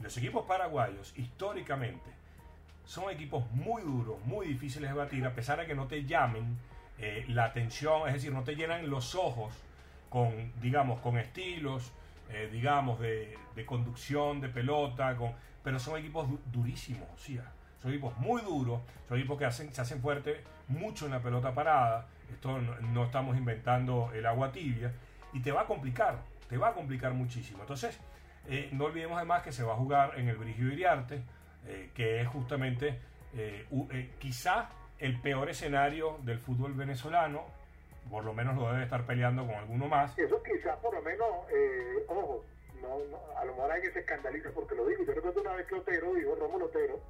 Los 0.00 0.16
equipos 0.16 0.46
paraguayos, 0.46 1.12
históricamente, 1.16 2.10
son 2.84 3.10
equipos 3.10 3.48
muy 3.52 3.82
duros, 3.82 4.18
muy 4.24 4.46
difíciles 4.46 4.90
de 4.90 4.96
batir, 4.96 5.24
a 5.24 5.34
pesar 5.34 5.60
de 5.60 5.66
que 5.66 5.74
no 5.74 5.86
te 5.86 6.04
llamen 6.04 6.58
eh, 6.98 7.24
la 7.28 7.44
atención, 7.44 8.08
es 8.08 8.14
decir, 8.14 8.32
no 8.32 8.44
te 8.44 8.56
llenan 8.56 8.90
los 8.90 9.14
ojos 9.14 9.52
con, 10.08 10.52
digamos, 10.60 11.00
con 11.00 11.16
estilos, 11.18 11.92
eh, 12.30 12.48
digamos, 12.52 12.98
de, 13.00 13.36
de, 13.54 13.66
conducción 13.66 14.40
de 14.40 14.48
pelota, 14.48 15.16
con, 15.16 15.32
pero 15.62 15.78
son 15.78 15.98
equipos 15.98 16.28
du 16.28 16.40
durísimos, 16.46 17.08
o 17.14 17.18
sea, 17.18 17.50
son 17.82 17.90
equipos 17.90 18.16
muy 18.18 18.40
duros, 18.42 18.80
son 19.08 19.18
equipos 19.18 19.38
que 19.38 19.44
hacen, 19.44 19.72
se 19.74 19.80
hacen 19.80 20.00
fuerte 20.00 20.42
mucho 20.68 21.06
en 21.06 21.12
la 21.12 21.20
pelota 21.20 21.52
parada, 21.52 22.06
esto 22.32 22.58
no, 22.58 22.80
no, 22.80 23.04
estamos 23.04 23.36
inventando 23.36 24.10
el 24.14 24.24
agua 24.24 24.52
tibia, 24.52 24.92
y 25.32 25.40
te 25.40 25.52
va 25.52 25.62
a 25.62 25.66
complicar, 25.66 26.18
te 26.48 26.56
va 26.56 26.68
a 26.68 26.72
complicar 26.72 27.12
muchísimo. 27.12 27.62
Entonces, 27.62 27.98
eh, 28.48 28.68
no 28.72 28.84
olvidemos 28.84 29.16
además 29.16 29.42
que 29.42 29.52
se 29.52 29.62
va 29.62 29.74
a 29.74 29.76
jugar 29.76 30.18
en 30.18 30.28
el 30.28 30.36
Brigio 30.36 30.72
Iriarte, 30.72 31.22
eh, 31.66 31.90
que 31.94 32.20
es 32.20 32.28
justamente 32.28 32.98
eh, 33.34 33.66
quizá 34.18 34.68
el 34.98 35.20
peor 35.20 35.50
escenario 35.50 36.18
del 36.22 36.38
fútbol 36.38 36.74
venezolano, 36.74 37.44
por 38.10 38.24
lo 38.24 38.32
menos 38.32 38.56
lo 38.56 38.70
debe 38.70 38.84
estar 38.84 39.04
peleando 39.04 39.46
con 39.46 39.54
alguno 39.54 39.88
más. 39.88 40.16
Eso 40.18 40.40
quizás 40.42 40.76
por 40.78 40.94
lo 40.94 41.02
menos, 41.02 41.28
eh, 41.50 42.04
ojo, 42.08 42.44
no, 42.80 42.98
no, 43.10 43.38
a 43.38 43.44
lo 43.44 43.54
mejor 43.54 43.80
que 43.80 43.90
se 43.90 44.00
escandaliza 44.00 44.50
porque 44.50 44.74
lo 44.74 44.86
digo. 44.86 45.04
Yo 45.04 45.12
recuerdo 45.14 45.40
una 45.40 45.54
vez 45.54 45.66
que 45.66 45.74
Otero 45.74 46.14
dijo, 46.14 46.34
Rómulo 46.36 46.66
Otero, 46.66 47.00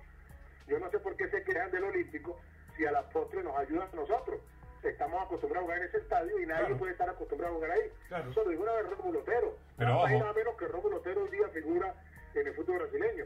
yo 0.67 0.79
no 0.79 0.91
sé 0.91 0.99
por 0.99 1.17
qué 1.17 1.29
se 1.29 1.43
quejan 1.43 1.71
del 1.71 1.85
Olímpico 1.85 2.39
si 2.77 2.87
a 2.87 2.93
la 2.93 3.03
postre 3.09 3.43
nos 3.43 3.57
ayudan 3.57 3.89
a 3.93 3.97
nosotros. 3.97 4.41
Estamos 4.83 5.23
acostumbrados 5.23 5.63
a 5.63 5.67
jugar 5.67 5.79
en 5.79 5.89
ese 5.89 5.99
estadio 5.99 6.41
y 6.41 6.47
nadie 6.47 6.61
claro. 6.63 6.79
puede 6.79 6.93
estar 6.93 7.09
acostumbrado 7.09 7.55
a 7.55 7.57
jugar 7.57 7.71
ahí. 7.71 7.93
Claro. 8.09 8.31
Eso 8.31 8.45
lo 8.45 8.51
dijo 8.51 8.63
una 8.63 8.73
vez 8.73 8.91
Rómulo 8.91 9.21
Otero. 9.21 9.57
Pero 9.77 9.91
nada, 9.91 10.03
ojo. 10.03 10.19
nada 10.19 10.33
menos 10.33 10.55
que 10.57 10.67
Rómulo 10.67 10.97
Otero 10.97 11.23
hoy 11.23 11.31
día 11.31 11.49
figura 11.49 11.95
en 12.35 12.47
el 12.47 12.55
fútbol 12.55 12.79
brasileño. 12.79 13.25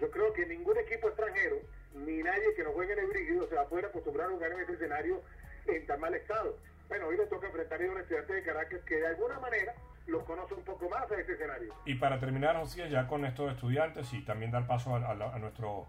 Yo 0.00 0.10
creo 0.10 0.32
que 0.32 0.46
ningún 0.46 0.76
equipo 0.78 1.08
extranjero, 1.08 1.56
ni 1.94 2.22
nadie 2.22 2.54
que 2.54 2.64
no 2.64 2.72
juegue 2.72 2.92
en 2.92 2.98
el 2.98 3.06
Brígido, 3.06 3.48
se 3.48 3.54
va 3.54 3.62
a 3.62 3.68
poder 3.68 3.86
acostumbrar 3.86 4.28
a 4.28 4.30
jugar 4.30 4.52
en 4.52 4.60
ese 4.60 4.72
escenario 4.72 5.22
en 5.66 5.86
tan 5.86 6.00
mal 6.00 6.14
estado. 6.14 6.56
Bueno, 6.88 7.06
hoy 7.06 7.16
le 7.16 7.26
toca 7.26 7.46
enfrentar 7.46 7.82
a 7.82 7.90
un 7.90 7.98
estudiante 7.98 8.32
de 8.34 8.42
Caracas 8.42 8.80
que 8.84 8.96
de 8.96 9.06
alguna 9.06 9.38
manera 9.40 9.74
los 10.06 10.24
conoce 10.24 10.54
un 10.54 10.64
poco 10.64 10.88
más 10.88 11.10
a 11.10 11.20
ese 11.20 11.32
escenario. 11.32 11.72
Y 11.84 11.94
para 11.94 12.18
terminar, 12.18 12.56
José, 12.56 12.90
ya 12.90 13.06
con 13.06 13.24
estos 13.24 13.52
estudiantes 13.52 14.12
y 14.12 14.24
también 14.24 14.50
dar 14.50 14.66
paso 14.66 14.94
a, 14.94 14.98
a, 14.98 15.12
a 15.12 15.38
nuestro 15.38 15.86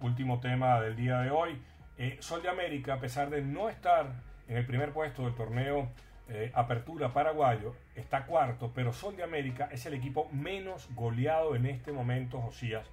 último 0.00 0.40
tema 0.40 0.80
del 0.80 0.96
día 0.96 1.20
de 1.20 1.30
hoy, 1.30 1.60
eh, 1.98 2.16
Sol 2.20 2.42
de 2.42 2.48
América, 2.48 2.94
a 2.94 3.00
pesar 3.00 3.30
de 3.30 3.42
no 3.42 3.68
estar 3.68 4.06
en 4.48 4.56
el 4.56 4.66
primer 4.66 4.92
puesto 4.92 5.24
del 5.24 5.34
torneo 5.34 5.88
eh, 6.28 6.50
Apertura 6.54 7.12
Paraguayo, 7.12 7.74
está 7.94 8.24
cuarto, 8.24 8.72
pero 8.74 8.92
Sol 8.92 9.16
de 9.16 9.22
América 9.22 9.68
es 9.72 9.84
el 9.86 9.94
equipo 9.94 10.28
menos 10.32 10.88
goleado 10.94 11.54
en 11.54 11.66
este 11.66 11.92
momento, 11.92 12.40
Josías, 12.40 12.86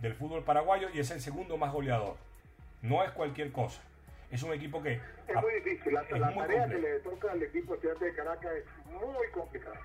del 0.00 0.14
fútbol 0.14 0.42
paraguayo 0.44 0.88
y 0.92 0.98
es 0.98 1.10
el 1.10 1.20
segundo 1.20 1.56
más 1.56 1.72
goleador. 1.72 2.16
No 2.82 3.04
es 3.04 3.10
cualquier 3.10 3.52
cosa. 3.52 3.80
Es 4.30 4.42
un 4.42 4.52
equipo 4.52 4.82
que... 4.82 5.00
Es 5.28 5.36
muy 5.36 5.52
difícil. 5.62 5.92
La, 5.92 6.02
la 6.18 6.30
muy 6.30 6.38
tarea 6.38 6.62
complejo. 6.62 6.68
que 6.68 6.78
le 6.78 7.00
toca 7.00 7.32
al 7.32 7.42
equipo 7.42 7.74
estudiante 7.74 8.04
de 8.06 8.14
Caracas 8.14 8.52
es 8.52 8.64
muy 8.86 9.26
complicada. 9.32 9.80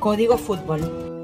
Código 0.00 0.38
Fútbol. 0.38 1.17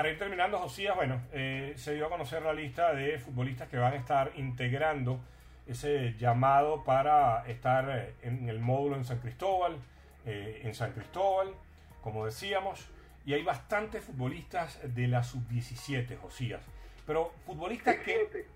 Para 0.00 0.12
ir 0.12 0.18
terminando, 0.18 0.58
Josías, 0.58 0.96
bueno, 0.96 1.20
eh, 1.30 1.74
se 1.76 1.92
dio 1.92 2.06
a 2.06 2.08
conocer 2.08 2.40
la 2.40 2.54
lista 2.54 2.94
de 2.94 3.18
futbolistas 3.18 3.68
que 3.68 3.76
van 3.76 3.92
a 3.92 3.96
estar 3.96 4.32
integrando 4.36 5.20
ese 5.66 6.14
llamado 6.18 6.84
para 6.84 7.46
estar 7.46 8.14
en 8.22 8.48
el 8.48 8.60
módulo 8.60 8.96
en 8.96 9.04
San 9.04 9.18
Cristóbal, 9.18 9.76
eh, 10.24 10.62
en 10.64 10.74
San 10.74 10.92
Cristóbal, 10.92 11.54
como 12.00 12.24
decíamos, 12.24 12.88
y 13.26 13.34
hay 13.34 13.42
bastantes 13.42 14.02
futbolistas 14.02 14.78
de 14.82 15.06
la 15.06 15.22
sub-17, 15.22 16.16
Josías. 16.16 16.62
Pero 17.06 17.34
futbolistas 17.44 17.96
que... 17.96 18.46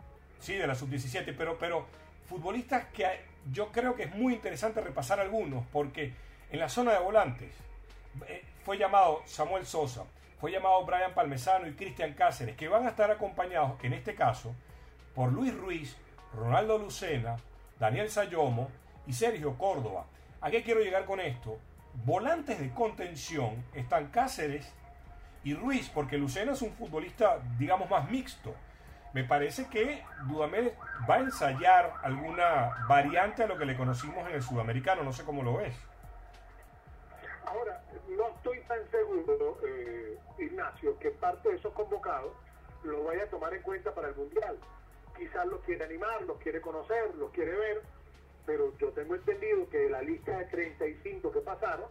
Sí, 0.40 0.54
de 0.54 0.66
la 0.66 0.74
sub-17, 0.74 1.34
pero, 1.36 1.58
pero 1.58 1.86
futbolistas 2.26 2.86
que 2.86 3.20
yo 3.52 3.70
creo 3.70 3.94
que 3.94 4.04
es 4.04 4.14
muy 4.14 4.32
interesante 4.32 4.80
repasar 4.80 5.20
algunos, 5.20 5.66
porque 5.66 6.14
en 6.50 6.58
la 6.58 6.70
zona 6.70 6.92
de 6.92 7.00
volantes 7.00 7.52
eh, 8.28 8.42
fue 8.64 8.78
llamado 8.78 9.20
Samuel 9.26 9.66
Sosa, 9.66 10.04
fue 10.40 10.52
llamado 10.52 10.84
Brian 10.84 11.14
Palmesano 11.14 11.66
y 11.66 11.74
Cristian 11.74 12.14
Cáceres, 12.14 12.56
que 12.56 12.68
van 12.68 12.86
a 12.86 12.90
estar 12.90 13.10
acompañados, 13.10 13.82
en 13.82 13.92
este 13.92 14.14
caso, 14.14 14.54
por 15.14 15.32
Luis 15.32 15.54
Ruiz, 15.54 15.96
Ronaldo 16.34 16.78
Lucena, 16.78 17.36
Daniel 17.78 18.10
Sayomo 18.10 18.70
y 19.06 19.12
Sergio 19.12 19.56
Córdoba. 19.56 20.06
¿A 20.40 20.50
qué 20.50 20.62
quiero 20.62 20.80
llegar 20.80 21.04
con 21.04 21.20
esto? 21.20 21.58
volantes 22.04 22.58
de 22.58 22.70
contención 22.70 23.64
están 23.74 24.08
Cáceres 24.08 24.72
y 25.44 25.54
Ruiz, 25.54 25.90
porque 25.90 26.18
Lucena 26.18 26.52
es 26.52 26.62
un 26.62 26.72
futbolista, 26.72 27.38
digamos, 27.58 27.88
más 27.88 28.10
mixto. 28.10 28.54
Me 29.12 29.24
parece 29.24 29.68
que 29.68 30.02
Dudamel 30.26 30.72
va 31.08 31.16
a 31.16 31.18
ensayar 31.20 31.92
alguna 32.02 32.84
variante 32.88 33.44
a 33.44 33.46
lo 33.46 33.56
que 33.56 33.66
le 33.66 33.76
conocimos 33.76 34.26
en 34.28 34.34
el 34.34 34.42
sudamericano, 34.42 35.04
no 35.04 35.12
sé 35.12 35.22
cómo 35.22 35.42
lo 35.42 35.58
ves. 35.58 35.76
Ahora, 37.46 37.80
no 38.08 38.28
estoy 38.30 38.60
tan 38.62 38.78
seguro, 38.90 39.58
eh, 39.68 40.03
Ignacio, 40.38 40.98
que 40.98 41.10
parte 41.10 41.48
de 41.48 41.56
esos 41.56 41.72
convocados 41.72 42.32
lo 42.82 43.04
vaya 43.04 43.24
a 43.24 43.30
tomar 43.30 43.54
en 43.54 43.62
cuenta 43.62 43.94
para 43.94 44.08
el 44.08 44.16
Mundial. 44.16 44.58
Quizás 45.16 45.46
los 45.46 45.60
quiere 45.62 45.84
animar, 45.84 46.22
los 46.22 46.38
quiere 46.38 46.60
conocer, 46.60 47.14
los 47.14 47.30
quiere 47.30 47.52
ver, 47.52 47.82
pero 48.46 48.76
yo 48.78 48.90
tengo 48.90 49.14
entendido 49.14 49.68
que 49.70 49.78
de 49.78 49.90
la 49.90 50.02
lista 50.02 50.38
de 50.38 50.44
35 50.46 51.32
que 51.32 51.40
pasaron, 51.40 51.88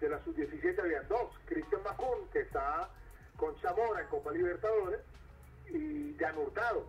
de 0.00 0.08
la 0.10 0.22
sub-17 0.24 0.78
había 0.78 1.02
dos, 1.02 1.32
Cristian 1.46 1.82
Macún, 1.82 2.28
que 2.32 2.40
está 2.40 2.90
con 3.36 3.56
Zamora 3.60 4.02
en 4.02 4.08
Copa 4.08 4.30
Libertadores, 4.32 5.00
y 5.70 6.14
Jan 6.18 6.36
Hurtado. 6.38 6.86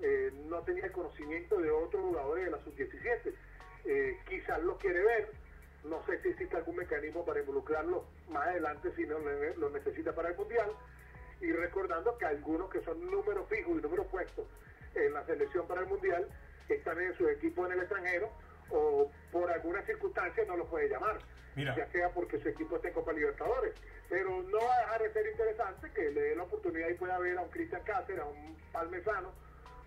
Eh, 0.00 0.30
no 0.48 0.60
tenía 0.60 0.92
conocimiento 0.92 1.58
de 1.58 1.70
otros 1.70 2.02
jugadores 2.02 2.44
de 2.44 2.50
la 2.50 2.58
sub-17. 2.62 3.34
Eh, 3.86 4.18
quizás 4.28 4.62
lo 4.62 4.76
quiere 4.78 5.02
ver, 5.02 5.32
no 5.88 6.04
sé 6.06 6.20
si 6.22 6.28
existe 6.28 6.56
algún 6.56 6.76
mecanismo 6.76 7.24
para 7.24 7.40
involucrarlo 7.40 8.04
más 8.28 8.46
adelante 8.48 8.92
si 8.96 9.06
no 9.06 9.18
lo 9.18 9.70
necesita 9.70 10.14
para 10.14 10.30
el 10.30 10.36
Mundial. 10.36 10.70
Y 11.40 11.52
recordando 11.52 12.16
que 12.18 12.24
algunos 12.24 12.70
que 12.70 12.80
son 12.82 13.10
números 13.10 13.48
fijos 13.48 13.78
y 13.78 13.82
números 13.82 14.06
puestos 14.06 14.46
en 14.94 15.12
la 15.12 15.24
selección 15.26 15.66
para 15.66 15.82
el 15.82 15.86
Mundial 15.86 16.26
están 16.68 17.00
en 17.00 17.14
su 17.16 17.28
equipo 17.28 17.66
en 17.66 17.72
el 17.72 17.80
extranjero 17.80 18.30
o 18.70 19.10
por 19.30 19.50
alguna 19.50 19.82
circunstancia 19.82 20.44
no 20.46 20.56
lo 20.56 20.66
puede 20.66 20.88
llamar. 20.88 21.18
Ya 21.56 21.86
sea 21.90 22.10
porque 22.10 22.38
su 22.38 22.48
equipo 22.48 22.76
está 22.76 22.88
en 22.88 22.94
Copa 22.94 23.12
Libertadores. 23.12 23.72
Pero 24.10 24.42
no 24.42 24.58
va 24.58 24.74
a 24.74 24.80
dejar 24.80 25.02
de 25.02 25.12
ser 25.14 25.26
interesante 25.26 25.90
que 25.94 26.10
le 26.10 26.20
dé 26.20 26.36
la 26.36 26.42
oportunidad 26.42 26.88
y 26.88 26.94
pueda 26.94 27.18
ver 27.18 27.38
a 27.38 27.42
un 27.42 27.48
Cristian 27.48 27.82
Cáceres, 27.82 28.20
a 28.20 28.26
un 28.26 28.56
Palmesano, 28.72 29.32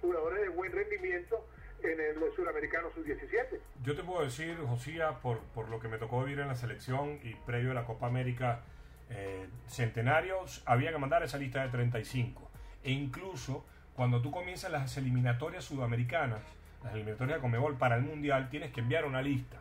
jugadores 0.01 0.41
de 0.41 0.49
buen 0.49 0.71
rendimiento 0.71 1.45
en 1.83 1.99
el 1.99 2.35
suramericano 2.35 2.89
sub-17. 2.93 3.59
Yo 3.83 3.95
te 3.95 4.03
puedo 4.03 4.23
decir, 4.23 4.57
Josía, 4.67 5.19
por, 5.21 5.39
por 5.53 5.69
lo 5.69 5.79
que 5.79 5.87
me 5.87 5.97
tocó 5.97 6.23
vivir 6.23 6.39
en 6.39 6.47
la 6.47 6.55
selección 6.55 7.19
y 7.23 7.33
previo 7.45 7.71
a 7.71 7.73
la 7.73 7.85
Copa 7.85 8.07
América 8.07 8.61
eh, 9.09 9.47
Centenarios, 9.67 10.61
había 10.65 10.91
que 10.91 10.97
mandar 10.97 11.23
esa 11.23 11.37
lista 11.37 11.63
de 11.63 11.69
35. 11.69 12.49
E 12.83 12.91
incluso 12.91 13.65
cuando 13.95 14.21
tú 14.21 14.31
comienzas 14.31 14.71
las 14.71 14.95
eliminatorias 14.97 15.65
sudamericanas, 15.65 16.41
las 16.83 16.93
eliminatorias 16.93 17.37
de 17.37 17.41
Comebol 17.41 17.77
para 17.77 17.95
el 17.97 18.03
Mundial, 18.03 18.49
tienes 18.49 18.71
que 18.71 18.81
enviar 18.81 19.05
una 19.05 19.21
lista. 19.21 19.57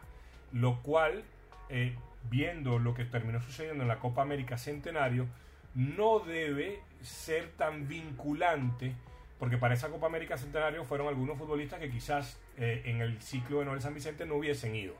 Lo 0.52 0.81
cual, 0.83 1.24
eh, 1.68 1.96
viendo 2.31 2.78
lo 2.78 2.94
que 2.94 3.04
terminó 3.04 3.40
sucediendo 3.40 3.83
en 3.83 3.88
la 3.88 3.98
Copa 3.98 4.22
América 4.22 4.57
Centenario, 4.57 5.26
no 5.74 6.20
debe 6.20 6.81
ser 7.02 7.50
tan 7.57 7.88
vinculante 7.88 8.94
porque 9.38 9.57
para 9.57 9.74
esa 9.74 9.88
Copa 9.88 10.07
América 10.07 10.37
Centenario 10.37 10.85
fueron 10.85 11.09
algunos 11.09 11.38
futbolistas 11.38 11.79
que 11.79 11.90
quizás 11.90 12.40
eh, 12.57 12.83
en 12.87 13.01
el 13.01 13.20
ciclo 13.22 13.61
de 13.61 13.66
Noel 13.66 13.81
San 13.81 13.94
Vicente 13.94 14.27
no 14.27 14.35
hubiesen 14.35 14.74
ido. 14.74 14.94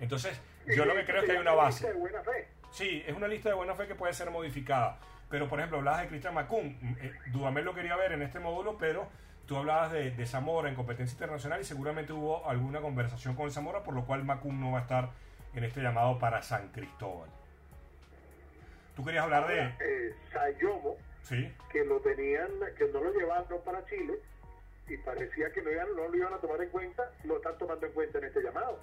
Entonces, 0.00 0.40
yo 0.66 0.84
lo 0.84 0.94
que 0.94 1.04
creo 1.04 1.20
es 1.20 1.26
que 1.26 1.32
hay 1.32 1.38
una 1.38 1.52
base. 1.52 1.88
De 1.88 1.94
buena 1.94 2.22
fe. 2.22 2.48
Sí, 2.70 3.04
es 3.06 3.14
una 3.14 3.28
lista 3.28 3.50
de 3.50 3.54
buena 3.54 3.74
fe 3.74 3.86
que 3.86 3.94
puede 3.94 4.14
ser 4.14 4.30
modificada. 4.30 4.98
Pero, 5.28 5.48
por 5.48 5.58
ejemplo, 5.58 5.78
hablabas 5.78 6.02
de 6.02 6.08
Cristian 6.08 6.34
Macún. 6.34 6.96
Eh, 7.00 7.12
Dudamel 7.26 7.64
lo 7.64 7.74
quería 7.74 7.96
ver 7.96 8.12
en 8.12 8.22
este 8.22 8.40
módulo, 8.40 8.78
pero 8.78 9.08
tú 9.46 9.56
hablabas 9.56 9.92
de, 9.92 10.10
de, 10.10 10.26
Zamora 10.26 10.68
en 10.68 10.74
competencia 10.74 11.14
internacional 11.14 11.60
y 11.60 11.64
seguramente 11.64 12.12
hubo 12.12 12.48
alguna 12.48 12.80
conversación 12.80 13.34
con 13.34 13.50
Zamora, 13.50 13.82
por 13.82 13.94
lo 13.94 14.04
cual 14.04 14.24
Macún 14.24 14.60
no 14.60 14.72
va 14.72 14.78
a 14.78 14.82
estar 14.82 15.10
en 15.54 15.64
este 15.64 15.82
llamado 15.82 16.18
para 16.18 16.42
San 16.42 16.68
Cristóbal. 16.68 17.28
Tú 18.96 19.04
querías 19.04 19.24
hablar 19.24 19.46
de... 19.48 19.60
Eh, 19.64 20.14
Sayomo 20.32 20.96
que 21.28 21.84
lo 21.84 22.00
tenían, 22.00 22.50
que 22.76 22.88
no 22.88 23.00
lo 23.00 23.12
llevaban 23.12 23.44
para 23.64 23.84
Chile 23.86 24.14
y 24.88 24.96
parecía 24.98 25.50
que 25.52 25.62
no, 25.62 25.70
iban, 25.70 25.88
no 25.96 26.08
lo 26.08 26.16
iban 26.16 26.34
a 26.34 26.38
tomar 26.38 26.60
en 26.62 26.70
cuenta, 26.70 27.10
lo 27.24 27.36
están 27.36 27.56
tomando 27.58 27.86
en 27.86 27.92
cuenta 27.92 28.18
en 28.18 28.24
este 28.24 28.42
llamado. 28.42 28.78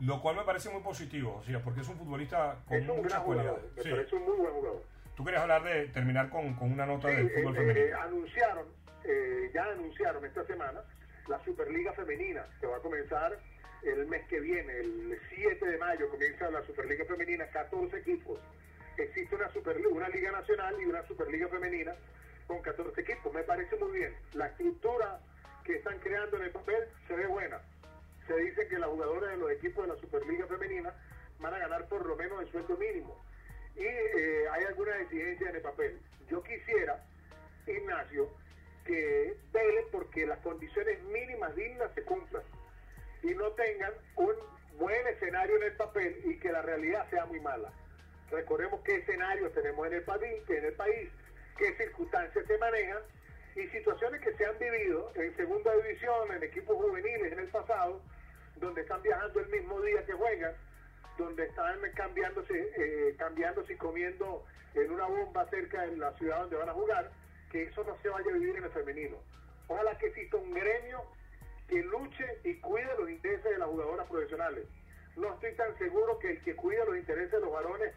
Lo 0.00 0.20
cual 0.20 0.36
me 0.36 0.42
parece 0.42 0.70
muy 0.70 0.82
positivo, 0.82 1.36
o 1.36 1.44
sea, 1.44 1.62
porque 1.62 1.80
es 1.80 1.88
un 1.88 1.96
futbolista 1.96 2.56
con 2.66 2.76
es 2.76 2.88
un 2.88 2.96
mucha 2.96 3.20
cualidad. 3.20 3.56
Me 3.76 3.90
parece 3.90 4.16
un 4.16 4.24
muy 4.24 4.36
buen 4.36 4.52
jugador. 4.52 4.82
Tú 5.14 5.24
querías 5.24 5.42
hablar 5.42 5.62
de 5.62 5.88
terminar 5.88 6.30
con, 6.30 6.54
con 6.54 6.72
una 6.72 6.86
nota 6.86 7.08
del 7.08 7.30
fútbol 7.30 7.54
eh, 7.54 7.58
femenino. 7.58 7.86
Eh, 7.86 7.94
anunciaron, 7.94 8.66
eh, 9.04 9.50
ya 9.54 9.64
anunciaron 9.64 10.24
esta 10.24 10.44
semana 10.44 10.80
la 11.28 11.44
Superliga 11.44 11.92
Femenina, 11.92 12.44
que 12.60 12.66
va 12.66 12.78
a 12.78 12.80
comenzar 12.80 13.38
el 13.84 14.06
mes 14.06 14.26
que 14.28 14.40
viene, 14.40 14.72
el 14.78 15.18
7 15.34 15.66
de 15.66 15.78
mayo 15.78 16.08
comienza 16.08 16.50
la 16.50 16.62
Superliga 16.62 17.04
Femenina, 17.04 17.46
14 17.48 17.98
equipos 17.98 18.40
existe 18.98 19.34
una, 19.34 19.50
Superliga, 19.52 19.88
una 19.88 20.08
Liga 20.08 20.30
Nacional 20.32 20.74
y 20.80 20.84
una 20.86 21.06
Superliga 21.06 21.48
Femenina 21.48 21.94
con 22.46 22.60
14 22.60 23.00
equipos. 23.00 23.32
Me 23.32 23.42
parece 23.42 23.76
muy 23.76 23.98
bien. 23.98 24.14
La 24.34 24.46
estructura 24.46 25.20
que 25.64 25.76
están 25.76 25.98
creando 26.00 26.36
en 26.36 26.44
el 26.44 26.50
papel 26.50 26.84
se 27.06 27.14
ve 27.14 27.26
buena. 27.26 27.60
Se 28.26 28.36
dice 28.36 28.66
que 28.68 28.78
las 28.78 28.90
jugadoras 28.90 29.30
de 29.30 29.36
los 29.36 29.50
equipos 29.50 29.86
de 29.86 29.94
la 29.94 30.00
Superliga 30.00 30.46
Femenina 30.46 30.94
van 31.40 31.54
a 31.54 31.58
ganar 31.58 31.88
por 31.88 32.06
lo 32.06 32.16
menos 32.16 32.40
el 32.42 32.50
sueldo 32.50 32.76
mínimo. 32.76 33.16
Y 33.76 33.84
eh, 33.84 34.48
hay 34.50 34.64
algunas 34.64 35.00
exigencias 35.00 35.50
en 35.50 35.56
el 35.56 35.62
papel. 35.62 35.98
Yo 36.28 36.42
quisiera, 36.42 37.02
Ignacio, 37.66 38.28
que 38.84 39.36
vele 39.52 39.86
porque 39.90 40.26
las 40.26 40.38
condiciones 40.40 41.02
mínimas 41.04 41.54
dignas 41.54 41.90
se 41.94 42.02
cumplan 42.02 42.42
y 43.22 43.34
no 43.34 43.50
tengan 43.52 43.92
un 44.16 44.34
buen 44.78 45.06
escenario 45.08 45.56
en 45.56 45.62
el 45.64 45.76
papel 45.76 46.20
y 46.24 46.38
que 46.38 46.50
la 46.50 46.62
realidad 46.62 47.08
sea 47.10 47.26
muy 47.26 47.40
mala. 47.40 47.72
Recordemos 48.32 48.80
qué 48.82 48.96
escenarios 48.96 49.52
tenemos 49.52 49.86
en 49.86 49.92
el 49.92 50.02
país, 50.04 50.42
en 50.48 50.64
el 50.64 50.72
país, 50.72 51.10
qué 51.58 51.76
circunstancias 51.76 52.46
se 52.46 52.56
manejan 52.56 53.02
y 53.54 53.68
situaciones 53.68 54.22
que 54.22 54.34
se 54.34 54.46
han 54.46 54.58
vivido 54.58 55.12
en 55.14 55.36
segunda 55.36 55.70
división, 55.76 56.32
en 56.32 56.42
equipos 56.42 56.76
juveniles 56.76 57.30
en 57.30 57.38
el 57.40 57.48
pasado, 57.48 58.00
donde 58.56 58.80
están 58.80 59.02
viajando 59.02 59.38
el 59.38 59.48
mismo 59.48 59.78
día 59.82 60.02
que 60.06 60.14
juegan, 60.14 60.54
donde 61.18 61.44
están 61.44 61.78
cambiándose, 61.94 62.72
eh, 62.74 63.14
cambiándose 63.18 63.74
y 63.74 63.76
comiendo 63.76 64.46
en 64.74 64.90
una 64.90 65.04
bomba 65.04 65.46
cerca 65.50 65.82
de 65.82 65.98
la 65.98 66.12
ciudad 66.14 66.40
donde 66.40 66.56
van 66.56 66.70
a 66.70 66.72
jugar, 66.72 67.10
que 67.50 67.64
eso 67.64 67.84
no 67.84 67.94
se 68.00 68.08
vaya 68.08 68.30
a 68.30 68.34
vivir 68.34 68.56
en 68.56 68.64
el 68.64 68.70
femenino. 68.70 69.18
Ojalá 69.68 69.98
que 69.98 70.06
exista 70.06 70.38
un 70.38 70.54
gremio 70.54 71.04
que 71.68 71.82
luche 71.82 72.38
y 72.44 72.54
cuide 72.60 72.88
los 72.98 73.10
intereses 73.10 73.44
de 73.44 73.58
las 73.58 73.68
jugadoras 73.68 74.08
profesionales. 74.08 74.66
No 75.16 75.34
estoy 75.34 75.54
tan 75.56 75.76
seguro 75.76 76.18
que 76.18 76.30
el 76.30 76.42
que 76.42 76.56
cuide 76.56 76.82
los 76.86 76.96
intereses 76.96 77.32
de 77.32 77.40
los 77.40 77.52
varones 77.52 77.92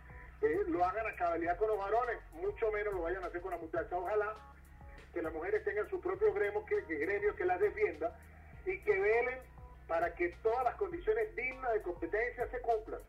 lo 0.68 0.86
hagan 0.86 1.08
a 1.08 1.16
cabalidad 1.16 1.58
con 1.58 1.68
los 1.68 1.78
varones, 1.78 2.18
mucho 2.34 2.72
menos 2.72 2.94
lo 2.94 3.02
vayan 3.04 3.24
a 3.24 3.28
hacer 3.28 3.42
con 3.42 3.52
la 3.52 3.58
muchacha. 3.58 3.96
Ojalá 3.96 4.36
que 5.14 5.22
las 5.22 5.34
mujeres 5.34 5.64
tengan 5.64 5.90
su 5.90 6.00
propio 6.02 6.34
gremio 6.34 6.66
que, 6.66 6.82
gremio 6.82 7.36
que 7.36 7.46
las 7.46 7.60
defienda 7.60 8.18
y 8.66 8.78
que 8.80 9.00
velen 9.00 9.40
para 9.88 10.14
que 10.16 10.30
todas 10.44 10.64
las 10.64 10.76
condiciones 10.76 11.36
dignas 11.36 11.74
de 11.74 11.82
competencia 11.82 12.48
se 12.48 12.60
cumplan 12.62 13.00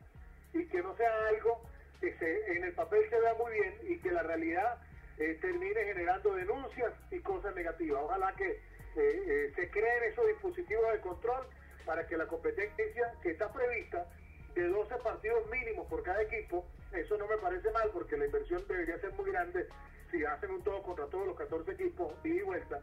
y 0.53 0.67
que 0.67 0.83
no 0.83 0.97
sea 0.97 1.29
algo 1.29 1.63
que 2.01 2.17
se, 2.19 2.57
en 2.57 2.65
el 2.65 2.73
papel 2.75 3.09
se 3.11 3.19
vea 3.19 3.35
muy 3.35 3.53
bien 3.53 3.75
y 3.89 3.99
que 3.99 4.11
la 4.11 4.23
realidad 4.23 4.79
eh, 5.19 5.39
termine 5.41 5.85
generando 5.85 6.35
denuncias 6.35 6.93
y 7.11 7.19
cosas 7.21 7.55
negativas. 7.55 8.03
Ojalá 8.03 8.35
que 8.37 8.51
eh, 8.51 8.61
eh, 8.97 9.53
se 9.57 9.71
creen 9.71 10.05
esos 10.05 10.27
dispositivos 10.29 10.93
de 10.93 11.01
control 11.01 11.47
para 11.85 12.07
que 12.07 12.17
la 12.17 12.27
competencia 12.27 13.13
que 13.23 13.31
está 13.31 13.53
prevista 13.53 14.07
de 14.97 15.03
12 15.03 15.05
partidos 15.05 15.51
mínimos 15.51 15.87
por 15.89 16.03
cada 16.03 16.23
equipo 16.23 16.67
eso 16.93 17.19
no 17.19 17.27
me 17.27 17.37
parece 17.39 17.71
mal 17.73 17.91
porque 17.93 18.17
la 18.17 18.27
inversión 18.27 18.65
debería 18.69 18.99
ser 18.99 19.13
muy 19.13 19.31
grande 19.31 19.67
si 20.11 20.25
hacen 20.25 20.51
un 20.51 20.63
todo 20.63 20.83
contra 20.83 21.07
todos 21.07 21.27
los 21.27 21.37
14 21.37 21.73
equipos 21.73 22.15
y 22.25 22.41
vuelta, 22.43 22.81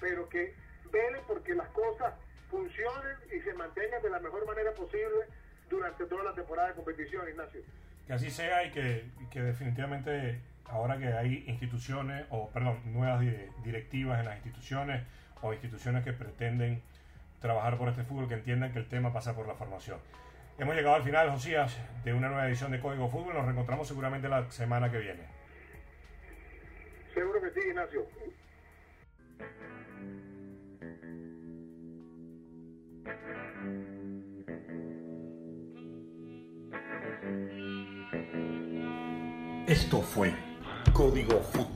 pero 0.00 0.28
que 0.28 0.54
velen 0.92 1.22
porque 1.26 1.54
las 1.54 1.68
cosas 1.68 2.14
funcionen 2.50 3.16
y 3.34 3.40
se 3.40 3.54
mantengan 3.54 4.02
de 4.02 4.10
la 4.10 4.20
mejor 4.20 4.46
manera 4.46 4.72
posible 4.72 5.26
durante 5.68 6.04
toda 6.06 6.24
la 6.24 6.34
temporada 6.34 6.68
de 6.68 6.74
competición, 6.74 7.28
Ignacio. 7.28 7.60
Que 8.06 8.12
así 8.12 8.30
sea 8.30 8.64
y 8.64 8.70
que, 8.70 9.04
que 9.30 9.42
definitivamente 9.42 10.40
ahora 10.66 10.98
que 10.98 11.08
hay 11.08 11.44
instituciones, 11.48 12.26
o 12.30 12.50
perdón, 12.50 12.80
nuevas 12.92 13.24
directivas 13.64 14.20
en 14.20 14.26
las 14.26 14.36
instituciones 14.36 15.02
o 15.42 15.52
instituciones 15.52 16.04
que 16.04 16.12
pretenden 16.12 16.82
trabajar 17.40 17.78
por 17.78 17.88
este 17.88 18.04
fútbol, 18.04 18.28
que 18.28 18.34
entiendan 18.34 18.72
que 18.72 18.78
el 18.78 18.88
tema 18.88 19.12
pasa 19.12 19.34
por 19.34 19.48
la 19.48 19.54
formación. 19.54 19.98
Hemos 20.58 20.74
llegado 20.74 20.96
al 20.96 21.02
final, 21.02 21.30
Josías, 21.30 21.76
de 22.02 22.14
una 22.14 22.28
nueva 22.28 22.48
edición 22.48 22.70
de 22.72 22.80
Código 22.80 23.08
Fútbol. 23.10 23.34
Nos 23.34 23.44
reencontramos 23.44 23.86
seguramente 23.86 24.26
la 24.26 24.50
semana 24.50 24.90
que 24.90 24.98
viene. 24.98 25.22
Seguro 27.12 27.40
que 27.42 27.50
sí, 27.50 27.60
Ignacio. 27.68 28.06
Esto 39.66 40.00
fue 40.00 40.32
Código 40.94 41.40
Fútbol 41.42 41.75